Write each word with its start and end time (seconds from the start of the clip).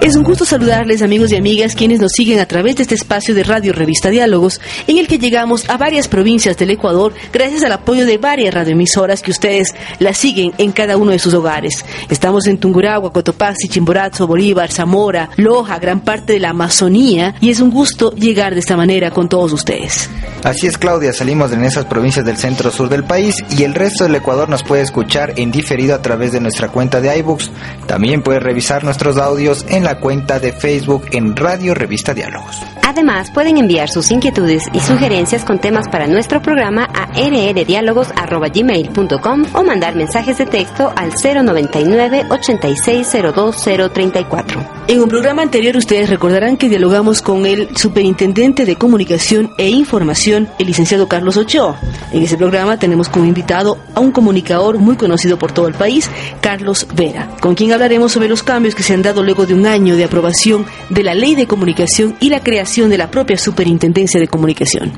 Es 0.00 0.14
un 0.14 0.22
gusto 0.22 0.44
saludarles 0.44 1.02
amigos 1.02 1.32
y 1.32 1.36
amigas 1.36 1.74
quienes 1.74 1.98
nos 1.98 2.12
siguen 2.12 2.38
a 2.38 2.46
través 2.46 2.76
de 2.76 2.82
este 2.82 2.94
espacio 2.94 3.34
de 3.34 3.42
Radio 3.42 3.72
Revista 3.72 4.10
Diálogos, 4.10 4.60
en 4.86 4.96
el 4.96 5.08
que 5.08 5.18
llegamos 5.18 5.68
a 5.68 5.76
varias 5.76 6.06
provincias 6.06 6.56
del 6.56 6.70
Ecuador 6.70 7.12
gracias 7.32 7.64
al 7.64 7.72
apoyo 7.72 8.06
de 8.06 8.16
varias 8.16 8.54
radioemisoras 8.54 9.22
que 9.22 9.32
ustedes 9.32 9.74
las 9.98 10.16
siguen 10.16 10.52
en 10.56 10.70
cada 10.70 10.96
uno 10.96 11.10
de 11.10 11.18
sus 11.18 11.34
hogares. 11.34 11.84
Estamos 12.08 12.46
en 12.46 12.58
Tungurahua, 12.58 13.12
Cotopaxi, 13.12 13.68
Chimborazo, 13.68 14.28
Bolívar, 14.28 14.70
Zamora, 14.70 15.30
Loja, 15.36 15.80
gran 15.80 16.00
parte 16.00 16.34
de 16.34 16.38
la 16.38 16.50
Amazonía 16.50 17.34
y 17.40 17.50
es 17.50 17.58
un 17.58 17.70
gusto 17.70 18.14
llegar 18.14 18.54
de 18.54 18.60
esta 18.60 18.76
manera 18.76 19.10
con 19.10 19.28
todos 19.28 19.52
ustedes. 19.52 20.08
Así 20.44 20.68
es 20.68 20.78
Claudia, 20.78 21.12
salimos 21.12 21.50
en 21.50 21.64
esas 21.64 21.86
provincias 21.86 22.24
del 22.24 22.36
centro 22.36 22.70
sur 22.70 22.88
del 22.88 23.02
país 23.02 23.44
y 23.50 23.64
el 23.64 23.74
resto 23.74 24.04
del 24.04 24.14
Ecuador 24.14 24.48
nos 24.48 24.62
puede 24.62 24.82
escuchar 24.82 25.34
en 25.36 25.50
diferido 25.50 25.96
a 25.96 26.02
través 26.02 26.30
de 26.30 26.40
nuestra 26.40 26.68
cuenta 26.68 27.00
de 27.00 27.18
iBooks. 27.18 27.50
También 27.86 28.22
puede 28.22 28.38
revisar 28.38 28.84
nuestros 28.84 29.16
audios 29.16 29.66
en 29.68 29.88
la 29.88 29.97
cuenta 29.98 30.38
de 30.38 30.52
Facebook 30.52 31.06
en 31.12 31.34
Radio 31.36 31.74
Revista 31.74 32.14
Diálogos. 32.14 32.62
Además, 32.82 33.30
pueden 33.30 33.58
enviar 33.58 33.90
sus 33.90 34.10
inquietudes 34.10 34.64
y 34.72 34.80
sugerencias 34.80 35.44
con 35.44 35.60
temas 35.60 35.86
para 35.88 36.06
nuestro 36.06 36.40
programa 36.40 36.88
a 36.94 37.04
rrdiálogos.gmail.com 37.12 39.44
o 39.52 39.62
mandar 39.62 39.94
mensajes 39.94 40.38
de 40.38 40.46
texto 40.46 40.90
al 40.96 41.12
099 41.12 42.24
8602034. 42.28 44.78
En 44.88 45.02
un 45.02 45.08
programa 45.08 45.42
anterior 45.42 45.76
ustedes 45.76 46.08
recordarán 46.08 46.56
que 46.56 46.70
dialogamos 46.70 47.20
con 47.20 47.44
el 47.44 47.76
Superintendente 47.76 48.64
de 48.64 48.76
Comunicación 48.76 49.52
e 49.58 49.68
Información, 49.68 50.48
el 50.58 50.66
licenciado 50.66 51.08
Carlos 51.08 51.36
Ochoa. 51.36 51.78
En 52.10 52.22
ese 52.22 52.38
programa 52.38 52.78
tenemos 52.78 53.10
como 53.10 53.26
invitado 53.26 53.76
a 53.94 54.00
un 54.00 54.12
comunicador 54.12 54.78
muy 54.78 54.96
conocido 54.96 55.38
por 55.38 55.52
todo 55.52 55.68
el 55.68 55.74
país, 55.74 56.10
Carlos 56.40 56.86
Vera, 56.94 57.28
con 57.40 57.54
quien 57.54 57.72
hablaremos 57.72 58.12
sobre 58.12 58.28
los 58.28 58.42
cambios 58.42 58.74
que 58.74 58.82
se 58.82 58.94
han 58.94 59.02
dado 59.02 59.22
luego 59.22 59.44
de 59.44 59.54
un 59.54 59.66
año 59.66 59.77
de 59.78 60.04
aprobación 60.04 60.66
de 60.90 61.04
la 61.04 61.14
Ley 61.14 61.36
de 61.36 61.46
Comunicación 61.46 62.16
y 62.20 62.30
la 62.30 62.40
creación 62.40 62.90
de 62.90 62.98
la 62.98 63.12
propia 63.12 63.38
Superintendencia 63.38 64.18
de 64.18 64.26
Comunicación. 64.26 64.92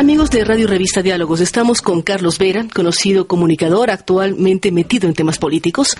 Amigos 0.00 0.30
de 0.30 0.46
Radio 0.46 0.66
Revista 0.66 1.02
Diálogos, 1.02 1.42
estamos 1.42 1.82
con 1.82 2.00
Carlos 2.00 2.38
Vera, 2.38 2.66
conocido 2.72 3.26
comunicador, 3.26 3.90
actualmente 3.90 4.72
metido 4.72 5.06
en 5.06 5.12
temas 5.12 5.36
políticos. 5.36 5.94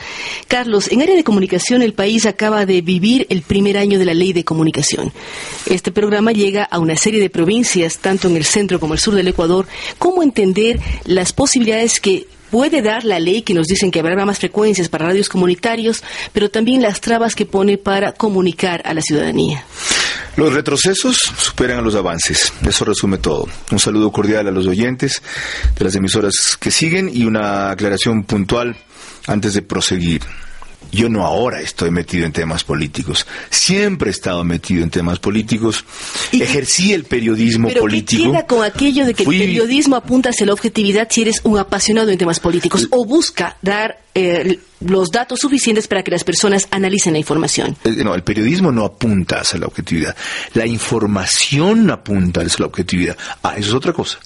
Carlos, 0.49 0.91
en 0.91 1.03
área 1.03 1.15
de 1.15 1.23
comunicación 1.23 1.83
el 1.83 1.93
país 1.93 2.25
acaba 2.25 2.65
de 2.65 2.81
vivir 2.81 3.27
el 3.29 3.43
primer 3.43 3.77
año 3.77 3.99
de 3.99 4.07
la 4.07 4.15
ley 4.15 4.33
de 4.33 4.43
comunicación. 4.43 5.13
Este 5.67 5.93
programa 5.93 6.33
llega 6.33 6.65
a 6.65 6.79
una 6.79 6.97
serie 6.97 7.21
de 7.21 7.29
provincias, 7.29 7.99
tanto 7.99 8.29
en 8.29 8.39
el 8.39 8.47
centro 8.47 8.81
como 8.81 8.95
el 8.95 9.01
sur 9.01 9.15
del 9.15 9.29
Ecuador. 9.29 9.67
¿Cómo 9.99 10.23
entender 10.23 10.81
las 11.05 11.35
posibilidades 11.35 12.01
que 12.01 12.27
puede 12.51 12.81
dar 12.81 13.05
la 13.05 13.21
ley 13.21 13.43
que 13.43 13.53
nos 13.53 13.67
dicen 13.67 13.91
que 13.91 14.01
habrá 14.01 14.25
más 14.25 14.39
frecuencias 14.39 14.89
para 14.89 15.09
radios 15.09 15.29
comunitarios, 15.29 16.03
pero 16.33 16.51
también 16.51 16.81
las 16.81 17.03
trabas 17.03 17.35
que 17.35 17.45
pone 17.45 17.77
para 17.77 18.13
comunicar 18.13 18.81
a 18.87 18.95
la 18.95 19.03
ciudadanía. 19.03 19.67
Los 20.37 20.53
retrocesos 20.53 21.17
superan 21.17 21.79
a 21.79 21.83
los 21.83 21.95
avances. 21.95 22.53
Eso 22.67 22.85
resume 22.85 23.19
todo. 23.19 23.47
Un 23.73 23.81
saludo 23.81 24.11
cordial 24.13 24.49
a 24.49 24.51
los 24.51 24.67
oyentes 24.67 25.23
de 25.77 25.85
las 25.85 25.95
emisoras 25.95 26.57
que 26.59 26.71
siguen 26.71 27.11
y 27.13 27.25
una 27.25 27.71
aclaración 27.71 28.25
puntual 28.25 28.77
antes 29.27 29.55
de 29.55 29.63
proseguir. 29.63 30.23
Yo 30.93 31.09
no 31.09 31.25
ahora 31.25 31.61
estoy 31.61 31.91
metido 31.91 32.27
en 32.27 32.33
temas 32.33 32.65
políticos. 32.65 33.27
Siempre 33.51 34.11
he 34.11 34.13
estado 34.13 34.43
metido 34.45 34.83
en 34.83 34.91
temas 34.91 35.19
políticos. 35.19 35.85
Ejercí 36.33 36.93
el 36.93 37.05
periodismo 37.05 37.69
¿Pero 37.69 37.83
político. 37.83 38.25
¿Qué 38.25 38.31
queda 38.31 38.47
con 38.47 38.65
aquello 38.65 39.07
de 39.07 39.15
que 39.15 39.25
Fui- 39.25 39.37
el 39.41 39.47
periodismo 39.49 39.97
apunta 39.97 40.31
hacia 40.31 40.47
la 40.47 40.53
objetividad 40.53 41.07
si 41.11 41.23
eres 41.23 41.41
un 41.45 41.59
apasionado 41.59 42.11
en 42.11 42.19
temas 42.19 42.41
políticos 42.41 42.89
o 42.91 43.05
busca 43.05 43.57
dar 43.63 44.01
eh, 44.15 44.59
los 44.81 45.11
datos 45.13 45.39
suficientes 45.39 45.87
para 45.87 46.03
que 46.03 46.11
las 46.11 46.25
personas 46.25 46.67
analicen 46.73 47.13
la 47.13 47.21
información? 47.21 47.77
Eh, 47.85 47.91
No, 48.05 48.15
el 48.15 48.23
periodismo 48.25 48.73
no 48.73 48.85
apunta 48.85 49.41
hacia 49.41 49.59
la 49.61 49.67
objetividad. 49.67 50.17
La 50.55 50.67
información 50.67 51.91
apunta 51.91 52.41
hacia 52.41 52.61
la 52.61 52.67
objetividad. 52.67 53.17
Ah, 53.43 53.55
eso 53.57 53.69
es 53.69 53.75
otra 53.75 53.93
cosa. 53.93 54.19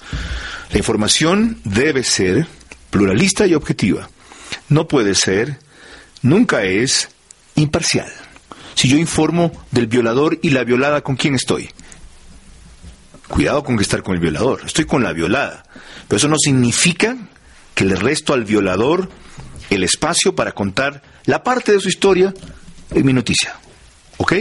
La 0.72 0.78
información 0.78 1.58
debe 1.64 2.02
ser 2.04 2.46
pluralista 2.90 3.46
y 3.46 3.54
objetiva. 3.54 4.08
No 4.68 4.88
puede 4.88 5.14
ser, 5.14 5.58
nunca 6.24 6.64
es, 6.64 7.08
imparcial. 7.54 8.12
Si 8.74 8.88
yo 8.88 8.96
informo 8.96 9.52
del 9.70 9.86
violador 9.86 10.40
y 10.42 10.50
la 10.50 10.64
violada, 10.64 11.02
¿con 11.02 11.14
quién 11.14 11.34
estoy? 11.36 11.70
Cuidado 13.28 13.62
con 13.62 13.76
que 13.76 13.82
estar 13.82 14.02
con 14.02 14.14
el 14.14 14.20
violador. 14.20 14.62
Estoy 14.66 14.86
con 14.86 15.04
la 15.04 15.12
violada. 15.12 15.64
Pero 16.08 16.16
eso 16.16 16.28
no 16.28 16.36
significa 16.38 17.16
que 17.74 17.84
le 17.84 17.94
resto 17.94 18.34
al 18.34 18.44
violador 18.44 19.08
el 19.70 19.84
espacio 19.84 20.34
para 20.34 20.52
contar 20.52 21.02
la 21.24 21.42
parte 21.42 21.72
de 21.72 21.80
su 21.80 21.88
historia 21.88 22.34
en 22.90 23.06
mi 23.06 23.12
noticia. 23.12 23.54
¿Ok? 24.16 24.32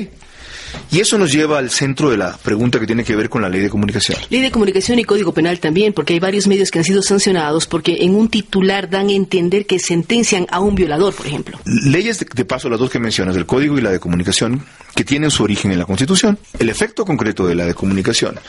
Y 0.93 0.99
eso 0.99 1.17
nos 1.17 1.31
lleva 1.31 1.57
al 1.57 1.71
centro 1.71 2.11
de 2.11 2.17
la 2.17 2.37
pregunta 2.37 2.79
que 2.79 2.85
tiene 2.85 3.03
que 3.03 3.15
ver 3.15 3.27
con 3.27 3.41
la 3.41 3.49
ley 3.49 3.61
de 3.61 3.69
comunicación. 3.71 4.15
Ley 4.29 4.41
de 4.41 4.51
comunicación 4.51 4.99
y 4.99 5.03
código 5.03 5.33
penal 5.33 5.59
también, 5.59 5.91
porque 5.91 6.13
hay 6.13 6.19
varios 6.19 6.45
medios 6.45 6.69
que 6.69 6.77
han 6.77 6.85
sido 6.85 7.01
sancionados 7.01 7.65
porque 7.65 7.97
en 8.01 8.13
un 8.13 8.29
titular 8.29 8.87
dan 8.91 9.09
a 9.09 9.13
entender 9.13 9.65
que 9.65 9.79
sentencian 9.79 10.45
a 10.51 10.59
un 10.59 10.75
violador, 10.75 11.15
por 11.15 11.25
ejemplo. 11.25 11.59
Leyes, 11.65 12.19
de, 12.19 12.27
de 12.31 12.45
paso, 12.45 12.69
las 12.69 12.79
dos 12.79 12.91
que 12.91 12.99
mencionas, 12.99 13.35
el 13.35 13.47
Código 13.47 13.75
y 13.75 13.81
la 13.81 13.89
de 13.89 13.99
Comunicación, 13.99 14.63
que 14.93 15.03
tienen 15.03 15.31
su 15.31 15.41
origen 15.41 15.71
en 15.71 15.79
la 15.79 15.85
Constitución. 15.85 16.37
El 16.59 16.69
efecto 16.69 17.05
concreto 17.05 17.47
de 17.47 17.55
la 17.55 17.65
de 17.65 17.73
Comunicación 17.73 18.39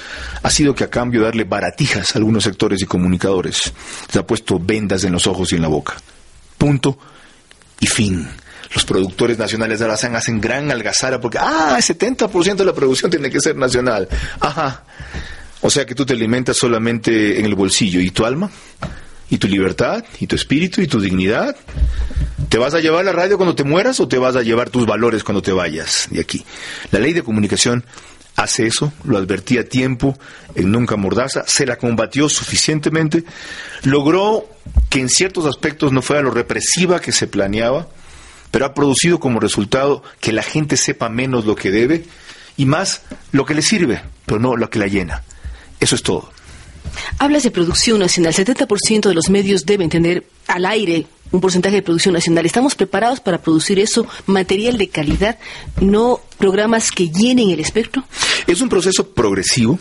ha 0.42 0.50
sido 0.50 0.74
que 0.74 0.84
a 0.84 0.90
cambio 0.90 1.20
de 1.20 1.26
darle 1.28 1.44
baratijas 1.44 2.14
a 2.14 2.18
algunos 2.18 2.44
sectores 2.44 2.82
y 2.82 2.84
comunicadores, 2.84 3.72
se 4.12 4.18
ha 4.18 4.26
puesto 4.26 4.58
vendas 4.58 5.02
en 5.04 5.12
los 5.12 5.26
ojos 5.26 5.50
y 5.52 5.56
en 5.56 5.62
la 5.62 5.68
boca. 5.68 5.96
Punto 6.58 6.98
y 7.80 7.86
fin. 7.86 8.28
Los 8.74 8.84
productores 8.84 9.38
nacionales 9.38 9.78
de 9.78 9.84
Alazán 9.84 10.16
hacen 10.16 10.40
gran 10.40 10.70
algazara 10.70 11.20
porque, 11.20 11.38
ah, 11.40 11.74
el 11.76 11.82
70% 11.82 12.56
de 12.56 12.64
la 12.64 12.74
producción 12.74 13.10
tiene 13.10 13.30
que 13.30 13.40
ser 13.40 13.56
nacional. 13.56 14.08
Ajá. 14.40 14.84
O 15.60 15.70
sea 15.70 15.86
que 15.86 15.94
tú 15.94 16.04
te 16.04 16.12
alimentas 16.12 16.56
solamente 16.56 17.38
en 17.38 17.46
el 17.46 17.54
bolsillo. 17.54 18.00
¿Y 18.00 18.10
tu 18.10 18.26
alma? 18.26 18.50
¿Y 19.30 19.38
tu 19.38 19.48
libertad? 19.48 20.04
¿Y 20.20 20.26
tu 20.26 20.36
espíritu? 20.36 20.80
¿Y 20.80 20.86
tu 20.86 21.00
dignidad? 21.00 21.56
¿Te 22.48 22.58
vas 22.58 22.74
a 22.74 22.80
llevar 22.80 23.04
la 23.04 23.12
radio 23.12 23.36
cuando 23.36 23.54
te 23.54 23.64
mueras 23.64 23.98
o 24.00 24.08
te 24.08 24.18
vas 24.18 24.36
a 24.36 24.42
llevar 24.42 24.70
tus 24.70 24.86
valores 24.86 25.24
cuando 25.24 25.40
te 25.40 25.52
vayas 25.52 26.08
de 26.10 26.20
aquí? 26.20 26.44
La 26.90 26.98
ley 26.98 27.12
de 27.12 27.22
comunicación 27.22 27.84
hace 28.36 28.66
eso, 28.66 28.92
lo 29.04 29.16
advertí 29.16 29.58
a 29.58 29.68
tiempo 29.68 30.18
en 30.54 30.70
Nunca 30.70 30.96
Mordaza, 30.96 31.44
se 31.46 31.66
la 31.66 31.76
combatió 31.76 32.28
suficientemente, 32.28 33.24
logró 33.84 34.48
que 34.90 35.00
en 35.00 35.08
ciertos 35.08 35.46
aspectos 35.46 35.92
no 35.92 36.02
fuera 36.02 36.22
lo 36.22 36.30
represiva 36.30 37.00
que 37.00 37.12
se 37.12 37.26
planeaba, 37.26 37.88
pero 38.54 38.66
ha 38.66 38.72
producido 38.72 39.18
como 39.18 39.40
resultado 39.40 40.04
que 40.20 40.32
la 40.32 40.44
gente 40.44 40.76
sepa 40.76 41.08
menos 41.08 41.44
lo 41.44 41.56
que 41.56 41.72
debe 41.72 42.04
y 42.56 42.66
más 42.66 43.02
lo 43.32 43.44
que 43.44 43.52
le 43.52 43.62
sirve, 43.62 44.00
pero 44.26 44.38
no 44.38 44.54
lo 44.54 44.70
que 44.70 44.78
la 44.78 44.86
llena. 44.86 45.24
Eso 45.80 45.96
es 45.96 46.04
todo. 46.04 46.30
Hablas 47.18 47.42
de 47.42 47.50
producción 47.50 47.98
nacional. 47.98 48.32
70% 48.32 49.08
de 49.08 49.14
los 49.14 49.28
medios 49.28 49.66
deben 49.66 49.88
tener 49.88 50.24
al 50.46 50.66
aire 50.66 51.04
un 51.32 51.40
porcentaje 51.40 51.74
de 51.74 51.82
producción 51.82 52.14
nacional. 52.14 52.46
¿Estamos 52.46 52.76
preparados 52.76 53.18
para 53.18 53.42
producir 53.42 53.80
eso? 53.80 54.06
Material 54.26 54.78
de 54.78 54.86
calidad, 54.86 55.36
no 55.80 56.20
programas 56.38 56.92
que 56.92 57.10
llenen 57.10 57.50
el 57.50 57.58
espectro. 57.58 58.04
Es 58.46 58.60
un 58.60 58.68
proceso 58.68 59.12
progresivo. 59.12 59.80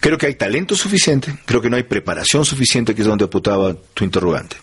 Creo 0.00 0.16
que 0.16 0.24
hay 0.24 0.36
talento 0.36 0.74
suficiente, 0.74 1.38
creo 1.44 1.60
que 1.60 1.68
no 1.68 1.76
hay 1.76 1.82
preparación 1.82 2.46
suficiente, 2.46 2.94
que 2.94 3.02
es 3.02 3.06
donde 3.06 3.26
apuntaba 3.26 3.76
tu 3.92 4.04
interrogante. 4.04 4.56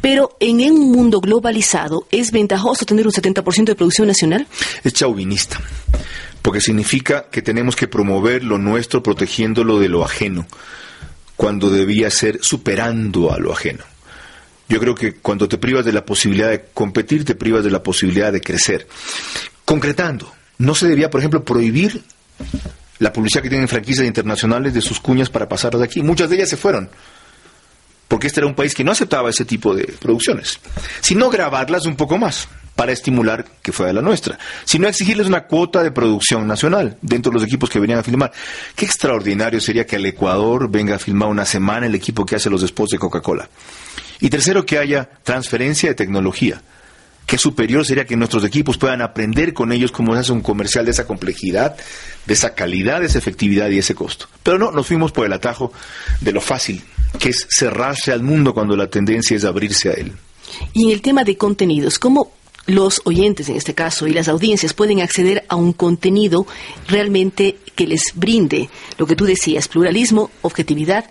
Pero 0.00 0.36
en 0.40 0.60
un 0.70 0.92
mundo 0.92 1.20
globalizado, 1.20 2.06
¿es 2.10 2.32
ventajoso 2.32 2.84
tener 2.84 3.06
un 3.06 3.12
70% 3.12 3.64
de 3.64 3.74
producción 3.74 4.08
nacional? 4.08 4.46
Es 4.84 4.92
chauvinista, 4.92 5.60
porque 6.42 6.60
significa 6.60 7.26
que 7.30 7.42
tenemos 7.42 7.76
que 7.76 7.88
promover 7.88 8.44
lo 8.44 8.58
nuestro 8.58 9.02
protegiéndolo 9.02 9.78
de 9.78 9.88
lo 9.88 10.04
ajeno, 10.04 10.46
cuando 11.36 11.70
debía 11.70 12.10
ser 12.10 12.38
superando 12.42 13.32
a 13.32 13.38
lo 13.38 13.52
ajeno. 13.52 13.84
Yo 14.68 14.80
creo 14.80 14.94
que 14.94 15.14
cuando 15.14 15.48
te 15.48 15.56
privas 15.56 15.84
de 15.84 15.92
la 15.92 16.04
posibilidad 16.04 16.50
de 16.50 16.66
competir, 16.74 17.24
te 17.24 17.34
privas 17.34 17.64
de 17.64 17.70
la 17.70 17.82
posibilidad 17.82 18.32
de 18.32 18.40
crecer. 18.40 18.86
Concretando, 19.64 20.30
no 20.58 20.74
se 20.74 20.88
debía, 20.88 21.08
por 21.08 21.20
ejemplo, 21.20 21.44
prohibir 21.44 22.02
la 22.98 23.12
publicidad 23.12 23.42
que 23.42 23.48
tienen 23.48 23.68
franquicias 23.68 24.06
internacionales 24.06 24.74
de 24.74 24.82
sus 24.82 25.00
cuñas 25.00 25.30
para 25.30 25.48
pasarlas 25.48 25.82
aquí. 25.82 26.02
Muchas 26.02 26.28
de 26.28 26.36
ellas 26.36 26.50
se 26.50 26.56
fueron, 26.56 26.90
porque 28.08 28.26
este 28.26 28.40
era 28.40 28.46
un 28.46 28.54
país 28.54 28.74
que 28.74 28.84
no 28.84 28.92
aceptaba 28.92 29.30
ese 29.30 29.44
tipo 29.44 29.74
de 29.74 29.84
producciones, 30.00 30.58
sino 31.00 31.30
grabarlas 31.30 31.86
un 31.86 31.94
poco 31.94 32.18
más 32.18 32.48
para 32.74 32.92
estimular 32.92 33.44
que 33.60 33.72
fuera 33.72 33.92
la 33.92 34.02
nuestra, 34.02 34.38
sino 34.64 34.86
exigirles 34.86 35.26
una 35.26 35.46
cuota 35.46 35.82
de 35.82 35.90
producción 35.90 36.46
nacional 36.46 36.96
dentro 37.02 37.30
de 37.30 37.34
los 37.34 37.44
equipos 37.44 37.68
que 37.68 37.80
venían 37.80 37.98
a 37.98 38.04
filmar. 38.04 38.32
Qué 38.76 38.84
extraordinario 38.84 39.60
sería 39.60 39.84
que 39.84 39.96
al 39.96 40.06
Ecuador 40.06 40.70
venga 40.70 40.94
a 40.94 40.98
filmar 41.00 41.28
una 41.28 41.44
semana 41.44 41.86
el 41.86 41.94
equipo 41.96 42.24
que 42.24 42.36
hace 42.36 42.48
los 42.48 42.64
spots 42.64 42.92
de 42.92 42.98
Coca-Cola. 43.00 43.48
Y 44.20 44.30
tercero, 44.30 44.64
que 44.64 44.78
haya 44.78 45.10
transferencia 45.24 45.88
de 45.88 45.96
tecnología. 45.96 46.62
Qué 47.26 47.36
superior 47.36 47.84
sería 47.84 48.06
que 48.06 48.16
nuestros 48.16 48.44
equipos 48.44 48.78
puedan 48.78 49.02
aprender 49.02 49.52
con 49.52 49.72
ellos 49.72 49.90
cómo 49.92 50.14
se 50.14 50.20
hace 50.20 50.32
un 50.32 50.40
comercial 50.40 50.84
de 50.84 50.92
esa 50.92 51.04
complejidad, 51.04 51.76
de 52.26 52.34
esa 52.34 52.54
calidad, 52.54 53.00
de 53.00 53.06
esa 53.06 53.18
efectividad 53.18 53.68
y 53.70 53.78
ese 53.78 53.96
costo. 53.96 54.28
Pero 54.42 54.56
no, 54.56 54.70
nos 54.70 54.86
fuimos 54.86 55.10
por 55.12 55.26
el 55.26 55.32
atajo 55.32 55.72
de 56.20 56.32
lo 56.32 56.40
fácil, 56.40 56.82
que 57.18 57.30
es 57.30 57.46
cerrarse 57.50 58.12
al 58.12 58.22
mundo 58.22 58.54
cuando 58.54 58.76
la 58.76 58.88
tendencia 58.88 59.36
es 59.36 59.44
abrirse 59.44 59.90
a 59.90 59.92
él. 59.92 60.12
Y 60.72 60.84
en 60.84 60.90
el 60.90 61.02
tema 61.02 61.24
de 61.24 61.36
contenidos, 61.36 61.98
¿cómo 61.98 62.32
los 62.68 63.00
oyentes 63.04 63.48
en 63.48 63.56
este 63.56 63.74
caso 63.74 64.06
y 64.06 64.12
las 64.12 64.28
audiencias 64.28 64.74
pueden 64.74 65.00
acceder 65.00 65.44
a 65.48 65.56
un 65.56 65.72
contenido 65.72 66.46
realmente 66.86 67.56
que 67.74 67.86
les 67.86 68.02
brinde 68.14 68.68
lo 68.98 69.06
que 69.06 69.16
tú 69.16 69.24
decías, 69.24 69.68
pluralismo, 69.68 70.30
objetividad. 70.42 71.06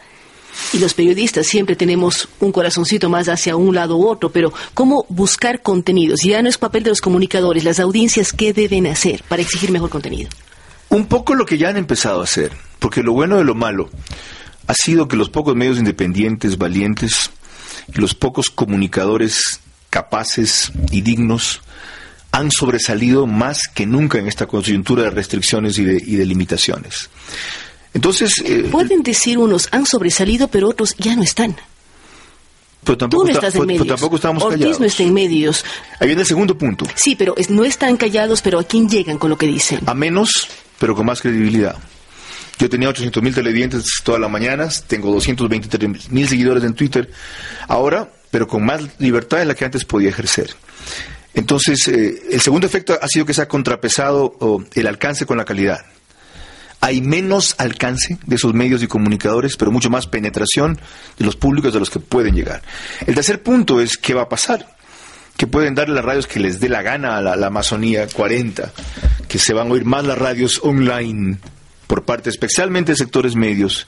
Y 0.71 0.79
los 0.79 0.93
periodistas 0.93 1.47
siempre 1.47 1.75
tenemos 1.75 2.29
un 2.39 2.51
corazoncito 2.51 3.09
más 3.09 3.27
hacia 3.27 3.55
un 3.55 3.75
lado 3.75 3.97
u 3.97 4.07
otro, 4.07 4.31
pero 4.31 4.53
¿cómo 4.73 5.05
buscar 5.09 5.61
contenidos? 5.61 6.21
Ya 6.23 6.41
no 6.41 6.49
es 6.49 6.57
papel 6.57 6.83
de 6.83 6.91
los 6.91 7.01
comunicadores, 7.01 7.63
las 7.63 7.79
audiencias, 7.79 8.33
¿qué 8.33 8.53
deben 8.53 8.87
hacer 8.87 9.23
para 9.27 9.41
exigir 9.41 9.71
mejor 9.71 9.89
contenido? 9.89 10.29
Un 10.89 11.07
poco 11.07 11.35
lo 11.35 11.45
que 11.45 11.57
ya 11.57 11.69
han 11.69 11.77
empezado 11.77 12.21
a 12.21 12.23
hacer, 12.23 12.51
porque 12.79 13.03
lo 13.03 13.13
bueno 13.13 13.37
de 13.37 13.43
lo 13.43 13.55
malo 13.55 13.89
ha 14.67 14.73
sido 14.73 15.07
que 15.07 15.15
los 15.15 15.29
pocos 15.29 15.55
medios 15.55 15.77
independientes, 15.77 16.57
valientes, 16.57 17.31
y 17.93 17.99
los 17.99 18.13
pocos 18.13 18.49
comunicadores 18.49 19.61
capaces 19.89 20.71
y 20.91 21.01
dignos 21.01 21.61
han 22.31 22.51
sobresalido 22.51 23.25
más 23.25 23.61
que 23.73 23.85
nunca 23.85 24.19
en 24.19 24.27
esta 24.27 24.45
coyuntura 24.45 25.03
de 25.03 25.09
restricciones 25.09 25.77
y 25.79 25.85
de, 25.85 26.25
limitaciones. 26.25 27.09
Entonces. 27.93 28.33
Eh, 28.45 28.67
Pueden 28.69 29.01
decir 29.01 29.37
unos 29.37 29.69
han 29.71 29.85
sobresalido, 29.85 30.49
pero 30.49 30.67
otros 30.67 30.95
ya 30.97 31.15
no 31.15 31.23
están. 31.23 31.55
Pero 32.83 32.97
tampoco, 32.97 33.23
Tú 33.23 33.29
no 33.29 33.33
estás 33.33 33.55
en 33.55 33.65
medios. 33.65 33.87
tampoco 33.87 34.15
estamos 34.17 34.43
Ortiz 34.43 34.79
no 34.79 34.85
está 34.85 35.03
en 35.03 35.13
medios. 35.13 35.65
Ahí 35.99 36.07
viene 36.07 36.21
el 36.21 36.27
segundo 36.27 36.57
punto. 36.57 36.85
Sí, 36.95 37.15
pero 37.15 37.35
no 37.49 37.65
están 37.65 37.97
callados, 37.97 38.41
pero 38.41 38.59
¿a 38.59 38.63
quién 38.63 38.87
llegan 38.87 39.17
con 39.17 39.29
lo 39.29 39.37
que 39.37 39.47
dicen? 39.47 39.79
A 39.85 39.93
menos, 39.93 40.47
pero 40.79 40.95
con 40.95 41.05
más 41.05 41.21
credibilidad. 41.21 41.77
Yo 42.59 42.69
tenía 42.69 42.89
800 42.89 43.21
mil 43.21 43.35
televidentes 43.35 43.85
todas 44.03 44.19
las 44.19 44.31
mañanas, 44.31 44.83
tengo 44.87 45.11
223 45.11 46.11
mil 46.11 46.27
seguidores 46.27 46.63
en 46.63 46.73
Twitter. 46.73 47.11
Ahora 47.67 48.09
pero 48.31 48.47
con 48.47 48.65
más 48.65 48.81
libertad 48.99 49.37
de 49.39 49.45
la 49.45 49.55
que 49.55 49.65
antes 49.65 49.85
podía 49.85 50.09
ejercer. 50.09 50.51
Entonces, 51.33 51.87
eh, 51.87 52.21
el 52.31 52.41
segundo 52.41 52.67
efecto 52.67 52.97
ha 53.01 53.07
sido 53.07 53.25
que 53.25 53.33
se 53.33 53.41
ha 53.41 53.47
contrapesado 53.47 54.65
el 54.73 54.87
alcance 54.87 55.25
con 55.25 55.37
la 55.37 55.45
calidad. 55.45 55.85
Hay 56.79 57.01
menos 57.01 57.55
alcance 57.57 58.17
de 58.25 58.35
esos 58.35 58.53
medios 58.53 58.83
y 58.83 58.87
comunicadores, 58.87 59.55
pero 59.57 59.71
mucho 59.71 59.89
más 59.89 60.07
penetración 60.07 60.79
de 61.17 61.25
los 61.25 61.35
públicos 61.35 61.73
de 61.73 61.79
los 61.79 61.89
que 61.89 61.99
pueden 61.99 62.35
llegar. 62.35 62.61
El 63.05 63.15
tercer 63.15 63.41
punto 63.41 63.81
es 63.81 63.97
qué 63.97 64.13
va 64.13 64.23
a 64.23 64.29
pasar. 64.29 64.75
Que 65.35 65.47
pueden 65.47 65.75
darle 65.75 65.95
las 65.95 66.05
radios 66.05 66.25
que 66.25 66.39
les 66.39 66.59
dé 66.59 66.69
la 66.69 66.81
gana 66.81 67.17
a 67.17 67.21
la, 67.21 67.35
la 67.35 67.47
Amazonía 67.47 68.07
40, 68.07 68.71
que 69.27 69.37
se 69.37 69.53
van 69.53 69.67
a 69.67 69.71
oír 69.71 69.85
más 69.85 70.03
las 70.03 70.17
radios 70.17 70.59
online 70.63 71.37
por 71.87 72.03
parte 72.03 72.29
especialmente 72.29 72.91
de 72.91 72.97
sectores 72.97 73.35
medios 73.35 73.87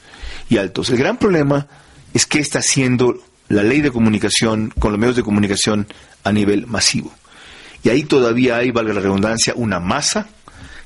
y 0.49 0.57
altos. 0.57 0.89
El 0.89 0.97
gran 0.97 1.17
problema 1.17 1.67
es 2.13 2.25
qué 2.25 2.39
está 2.39 2.59
haciendo 2.59 3.21
la 3.49 3.63
ley 3.63 3.81
de 3.81 3.91
comunicación 3.91 4.73
con 4.79 4.91
los 4.91 4.99
medios 4.99 5.15
de 5.15 5.23
comunicación 5.23 5.87
a 6.23 6.31
nivel 6.31 6.65
masivo. 6.67 7.13
Y 7.83 7.89
ahí 7.89 8.03
todavía 8.03 8.57
hay, 8.57 8.71
valga 8.71 8.93
la 8.93 9.01
redundancia, 9.01 9.53
una 9.55 9.79
masa 9.79 10.27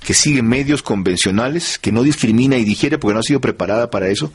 que 0.06 0.14
sigue 0.14 0.42
medios 0.42 0.84
convencionales, 0.84 1.80
que 1.80 1.92
no 1.92 2.04
discrimina 2.04 2.58
y 2.58 2.66
digiere 2.66 2.98
porque 2.98 3.14
no 3.14 3.20
ha 3.22 3.24
sido 3.24 3.40
preparada 3.40 3.90
para 3.90 4.10
eso, 4.10 4.34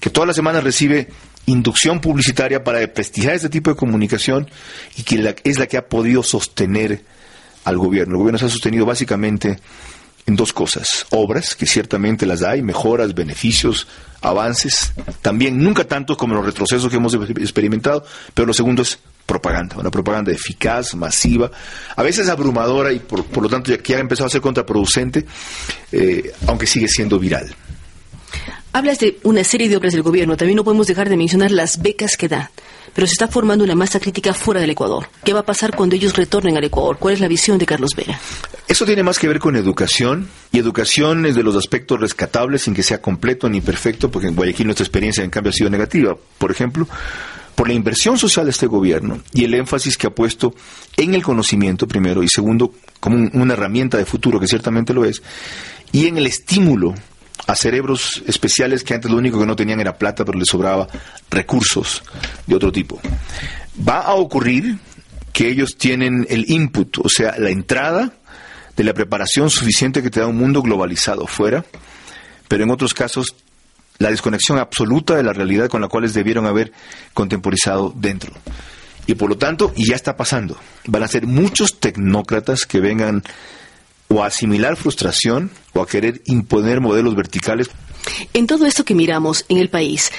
que 0.00 0.10
todas 0.10 0.26
las 0.26 0.36
semanas 0.36 0.62
recibe 0.62 1.08
inducción 1.46 2.00
publicitaria 2.00 2.62
para 2.62 2.86
prestigiar 2.92 3.34
este 3.34 3.48
tipo 3.48 3.70
de 3.70 3.76
comunicación 3.76 4.48
y 4.96 5.02
que 5.02 5.34
es 5.44 5.58
la 5.58 5.66
que 5.66 5.76
ha 5.76 5.88
podido 5.88 6.22
sostener 6.22 7.02
al 7.64 7.78
gobierno. 7.78 8.14
El 8.14 8.18
gobierno 8.18 8.38
se 8.38 8.46
ha 8.46 8.50
sostenido 8.50 8.86
básicamente 8.86 9.58
en 10.28 10.36
dos 10.36 10.52
cosas. 10.52 11.06
Obras, 11.10 11.56
que 11.56 11.66
ciertamente 11.66 12.26
las 12.26 12.42
hay, 12.42 12.60
mejoras, 12.60 13.14
beneficios, 13.14 13.86
avances, 14.20 14.92
también 15.22 15.58
nunca 15.62 15.84
tantos 15.84 16.18
como 16.18 16.34
los 16.34 16.44
retrocesos 16.44 16.90
que 16.90 16.96
hemos 16.96 17.14
experimentado, 17.14 18.04
pero 18.34 18.46
lo 18.46 18.52
segundo 18.52 18.82
es 18.82 18.98
propaganda, 19.24 19.76
una 19.78 19.90
propaganda 19.90 20.30
eficaz, 20.30 20.94
masiva, 20.94 21.50
a 21.96 22.02
veces 22.02 22.28
abrumadora 22.28 22.92
y 22.92 22.98
por, 22.98 23.42
lo 23.42 23.48
tanto 23.48 23.70
ya 23.70 23.78
que 23.78 23.94
ha 23.94 24.00
empezado 24.00 24.26
a 24.26 24.30
ser 24.30 24.42
contraproducente, 24.42 25.24
eh, 25.92 26.32
aunque 26.46 26.66
sigue 26.66 26.88
siendo 26.88 27.18
viral. 27.18 27.54
Hablas 28.72 28.98
de 28.98 29.18
una 29.22 29.44
serie 29.44 29.68
de 29.68 29.78
obras 29.78 29.94
del 29.94 30.02
gobierno, 30.02 30.36
también 30.36 30.56
no 30.56 30.64
podemos 30.64 30.86
dejar 30.86 31.08
de 31.08 31.16
mencionar 31.16 31.50
las 31.50 31.80
becas 31.80 32.18
que 32.18 32.28
da, 32.28 32.50
pero 32.94 33.06
se 33.06 33.12
está 33.12 33.28
formando 33.28 33.64
una 33.64 33.74
masa 33.74 34.00
crítica 34.00 34.34
fuera 34.34 34.60
del 34.60 34.70
Ecuador. 34.70 35.08
¿Qué 35.24 35.32
va 35.32 35.40
a 35.40 35.46
pasar 35.46 35.74
cuando 35.74 35.96
ellos 35.96 36.16
retornen 36.16 36.56
al 36.56 36.64
Ecuador? 36.64 36.98
¿Cuál 36.98 37.14
es 37.14 37.20
la 37.20 37.28
visión 37.28 37.58
de 37.58 37.66
Carlos 37.66 37.90
Vera? 37.96 38.18
Eso 38.66 38.84
tiene 38.84 39.02
más 39.02 39.18
que 39.18 39.28
ver 39.28 39.38
con 39.38 39.56
educación, 39.56 40.28
y 40.52 40.58
educación 40.58 41.26
es 41.26 41.34
de 41.34 41.42
los 41.42 41.56
aspectos 41.56 42.00
rescatables 42.00 42.62
sin 42.62 42.74
que 42.74 42.82
sea 42.82 43.00
completo 43.00 43.48
ni 43.48 43.60
perfecto, 43.60 44.10
porque 44.10 44.28
en 44.28 44.34
Guayaquil 44.34 44.66
nuestra 44.66 44.84
experiencia 44.84 45.24
en 45.24 45.30
cambio 45.30 45.50
ha 45.50 45.54
sido 45.54 45.70
negativa. 45.70 46.16
Por 46.38 46.50
ejemplo, 46.50 46.86
por 47.54 47.66
la 47.66 47.74
inversión 47.74 48.18
social 48.18 48.46
de 48.46 48.52
este 48.52 48.66
gobierno 48.66 49.20
y 49.32 49.44
el 49.44 49.54
énfasis 49.54 49.96
que 49.98 50.06
ha 50.06 50.10
puesto 50.10 50.54
en 50.96 51.14
el 51.14 51.22
conocimiento, 51.22 51.88
primero, 51.88 52.22
y 52.22 52.28
segundo, 52.28 52.72
como 53.00 53.16
una 53.16 53.54
herramienta 53.54 53.98
de 53.98 54.04
futuro, 54.04 54.38
que 54.38 54.46
ciertamente 54.46 54.94
lo 54.94 55.04
es, 55.04 55.22
y 55.90 56.06
en 56.06 56.18
el 56.18 56.26
estímulo 56.26 56.94
a 57.46 57.54
cerebros 57.54 58.22
especiales 58.26 58.84
que 58.84 58.94
antes 58.94 59.10
lo 59.10 59.16
único 59.16 59.38
que 59.38 59.46
no 59.46 59.56
tenían 59.56 59.80
era 59.80 59.96
plata, 59.96 60.24
pero 60.24 60.38
les 60.38 60.48
sobraba 60.48 60.88
recursos 61.30 62.02
de 62.46 62.56
otro 62.56 62.72
tipo. 62.72 63.00
Va 63.86 64.00
a 64.00 64.14
ocurrir 64.14 64.78
que 65.32 65.48
ellos 65.48 65.76
tienen 65.76 66.26
el 66.28 66.50
input, 66.50 66.98
o 66.98 67.08
sea, 67.08 67.36
la 67.38 67.50
entrada 67.50 68.12
de 68.76 68.84
la 68.84 68.94
preparación 68.94 69.50
suficiente 69.50 70.02
que 70.02 70.10
te 70.10 70.20
da 70.20 70.26
un 70.26 70.36
mundo 70.36 70.62
globalizado 70.62 71.26
fuera, 71.26 71.64
pero 72.48 72.64
en 72.64 72.70
otros 72.70 72.94
casos 72.94 73.34
la 73.98 74.10
desconexión 74.10 74.58
absoluta 74.58 75.16
de 75.16 75.22
la 75.22 75.32
realidad 75.32 75.68
con 75.68 75.80
la 75.80 75.88
cual 75.88 76.10
debieron 76.12 76.46
haber 76.46 76.72
contemporizado 77.14 77.92
dentro. 77.96 78.32
Y 79.06 79.14
por 79.14 79.28
lo 79.28 79.38
tanto, 79.38 79.72
y 79.74 79.88
ya 79.88 79.96
está 79.96 80.16
pasando, 80.16 80.56
van 80.86 81.02
a 81.02 81.08
ser 81.08 81.26
muchos 81.26 81.80
tecnócratas 81.80 82.66
que 82.66 82.80
vengan 82.80 83.24
o 84.08 84.22
a 84.22 84.26
asimilar 84.26 84.76
frustración 84.76 85.50
o 85.74 85.82
a 85.82 85.86
querer 85.86 86.22
imponer 86.24 86.80
modelos 86.80 87.14
verticales. 87.14 87.70
En 88.32 88.46
todo 88.46 88.66
esto 88.66 88.84
que 88.84 88.94
miramos 88.94 89.44
en 89.48 89.58
el 89.58 89.68
país, 89.68 90.10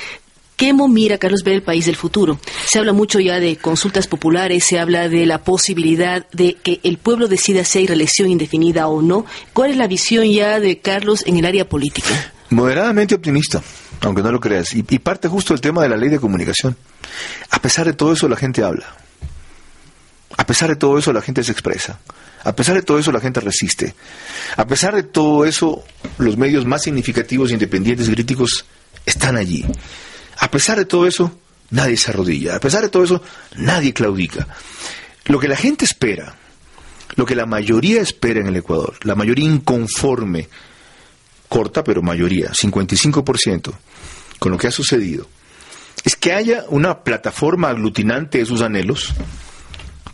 ¿Cómo 0.59 0.89
mira 0.89 1.17
Carlos 1.17 1.43
ver 1.45 1.53
el 1.53 1.63
país 1.63 1.85
del 1.85 1.95
futuro? 1.95 2.37
Se 2.69 2.79
habla 2.79 2.91
mucho 2.91 3.21
ya 3.21 3.39
de 3.39 3.55
consultas 3.55 4.07
populares, 4.07 4.65
se 4.65 4.77
habla 4.77 5.07
de 5.07 5.25
la 5.25 5.41
posibilidad 5.41 6.27
de 6.31 6.55
que 6.55 6.81
el 6.83 6.97
pueblo 6.97 7.29
decida 7.29 7.63
si 7.63 7.79
hay 7.79 7.87
reelección 7.87 8.29
indefinida 8.29 8.89
o 8.89 9.01
no. 9.01 9.25
¿Cuál 9.53 9.71
es 9.71 9.77
la 9.77 9.87
visión 9.87 10.29
ya 10.29 10.59
de 10.59 10.79
Carlos 10.79 11.23
en 11.25 11.37
el 11.37 11.45
área 11.45 11.69
política? 11.69 12.09
Moderadamente 12.49 13.15
optimista, 13.15 13.63
aunque 14.01 14.21
no 14.21 14.33
lo 14.33 14.41
creas. 14.41 14.75
Y, 14.75 14.83
y 14.89 14.99
parte 14.99 15.29
justo 15.29 15.53
el 15.53 15.61
tema 15.61 15.81
de 15.81 15.87
la 15.87 15.95
ley 15.95 16.09
de 16.09 16.19
comunicación. 16.19 16.75
A 17.51 17.61
pesar 17.61 17.85
de 17.85 17.93
todo 17.93 18.11
eso, 18.11 18.27
la 18.27 18.35
gente 18.35 18.61
habla. 18.61 18.97
A 20.35 20.45
pesar 20.45 20.67
de 20.69 20.75
todo 20.75 20.97
eso, 20.97 21.13
la 21.13 21.21
gente 21.21 21.41
se 21.41 21.53
expresa. 21.53 22.01
A 22.43 22.55
pesar 22.55 22.75
de 22.75 22.81
todo 22.81 22.99
eso, 22.99 23.11
la 23.11 23.19
gente 23.19 23.39
resiste. 23.39 23.93
A 24.55 24.65
pesar 24.65 24.95
de 24.95 25.03
todo 25.03 25.45
eso, 25.45 25.83
los 26.17 26.37
medios 26.37 26.65
más 26.65 26.83
significativos, 26.83 27.51
independientes 27.51 28.07
y 28.07 28.13
críticos 28.13 28.65
están 29.05 29.35
allí. 29.37 29.65
A 30.37 30.49
pesar 30.49 30.77
de 30.77 30.85
todo 30.85 31.05
eso, 31.05 31.37
nadie 31.71 31.97
se 31.97 32.11
arrodilla. 32.11 32.55
A 32.55 32.59
pesar 32.59 32.81
de 32.81 32.89
todo 32.89 33.03
eso, 33.03 33.21
nadie 33.57 33.93
claudica. 33.93 34.47
Lo 35.25 35.39
que 35.39 35.47
la 35.47 35.57
gente 35.57 35.85
espera, 35.85 36.35
lo 37.15 37.25
que 37.25 37.35
la 37.35 37.45
mayoría 37.45 38.01
espera 38.01 38.39
en 38.39 38.47
el 38.47 38.55
Ecuador, 38.55 38.95
la 39.03 39.15
mayoría 39.15 39.45
inconforme, 39.45 40.47
corta 41.47 41.83
pero 41.83 42.01
mayoría, 42.01 42.51
55%, 42.51 43.73
con 44.39 44.51
lo 44.51 44.57
que 44.57 44.67
ha 44.67 44.71
sucedido, 44.71 45.27
es 46.03 46.15
que 46.15 46.33
haya 46.33 46.63
una 46.69 47.03
plataforma 47.03 47.69
aglutinante 47.69 48.37
de 48.37 48.45
sus 48.45 48.61
anhelos 48.61 49.13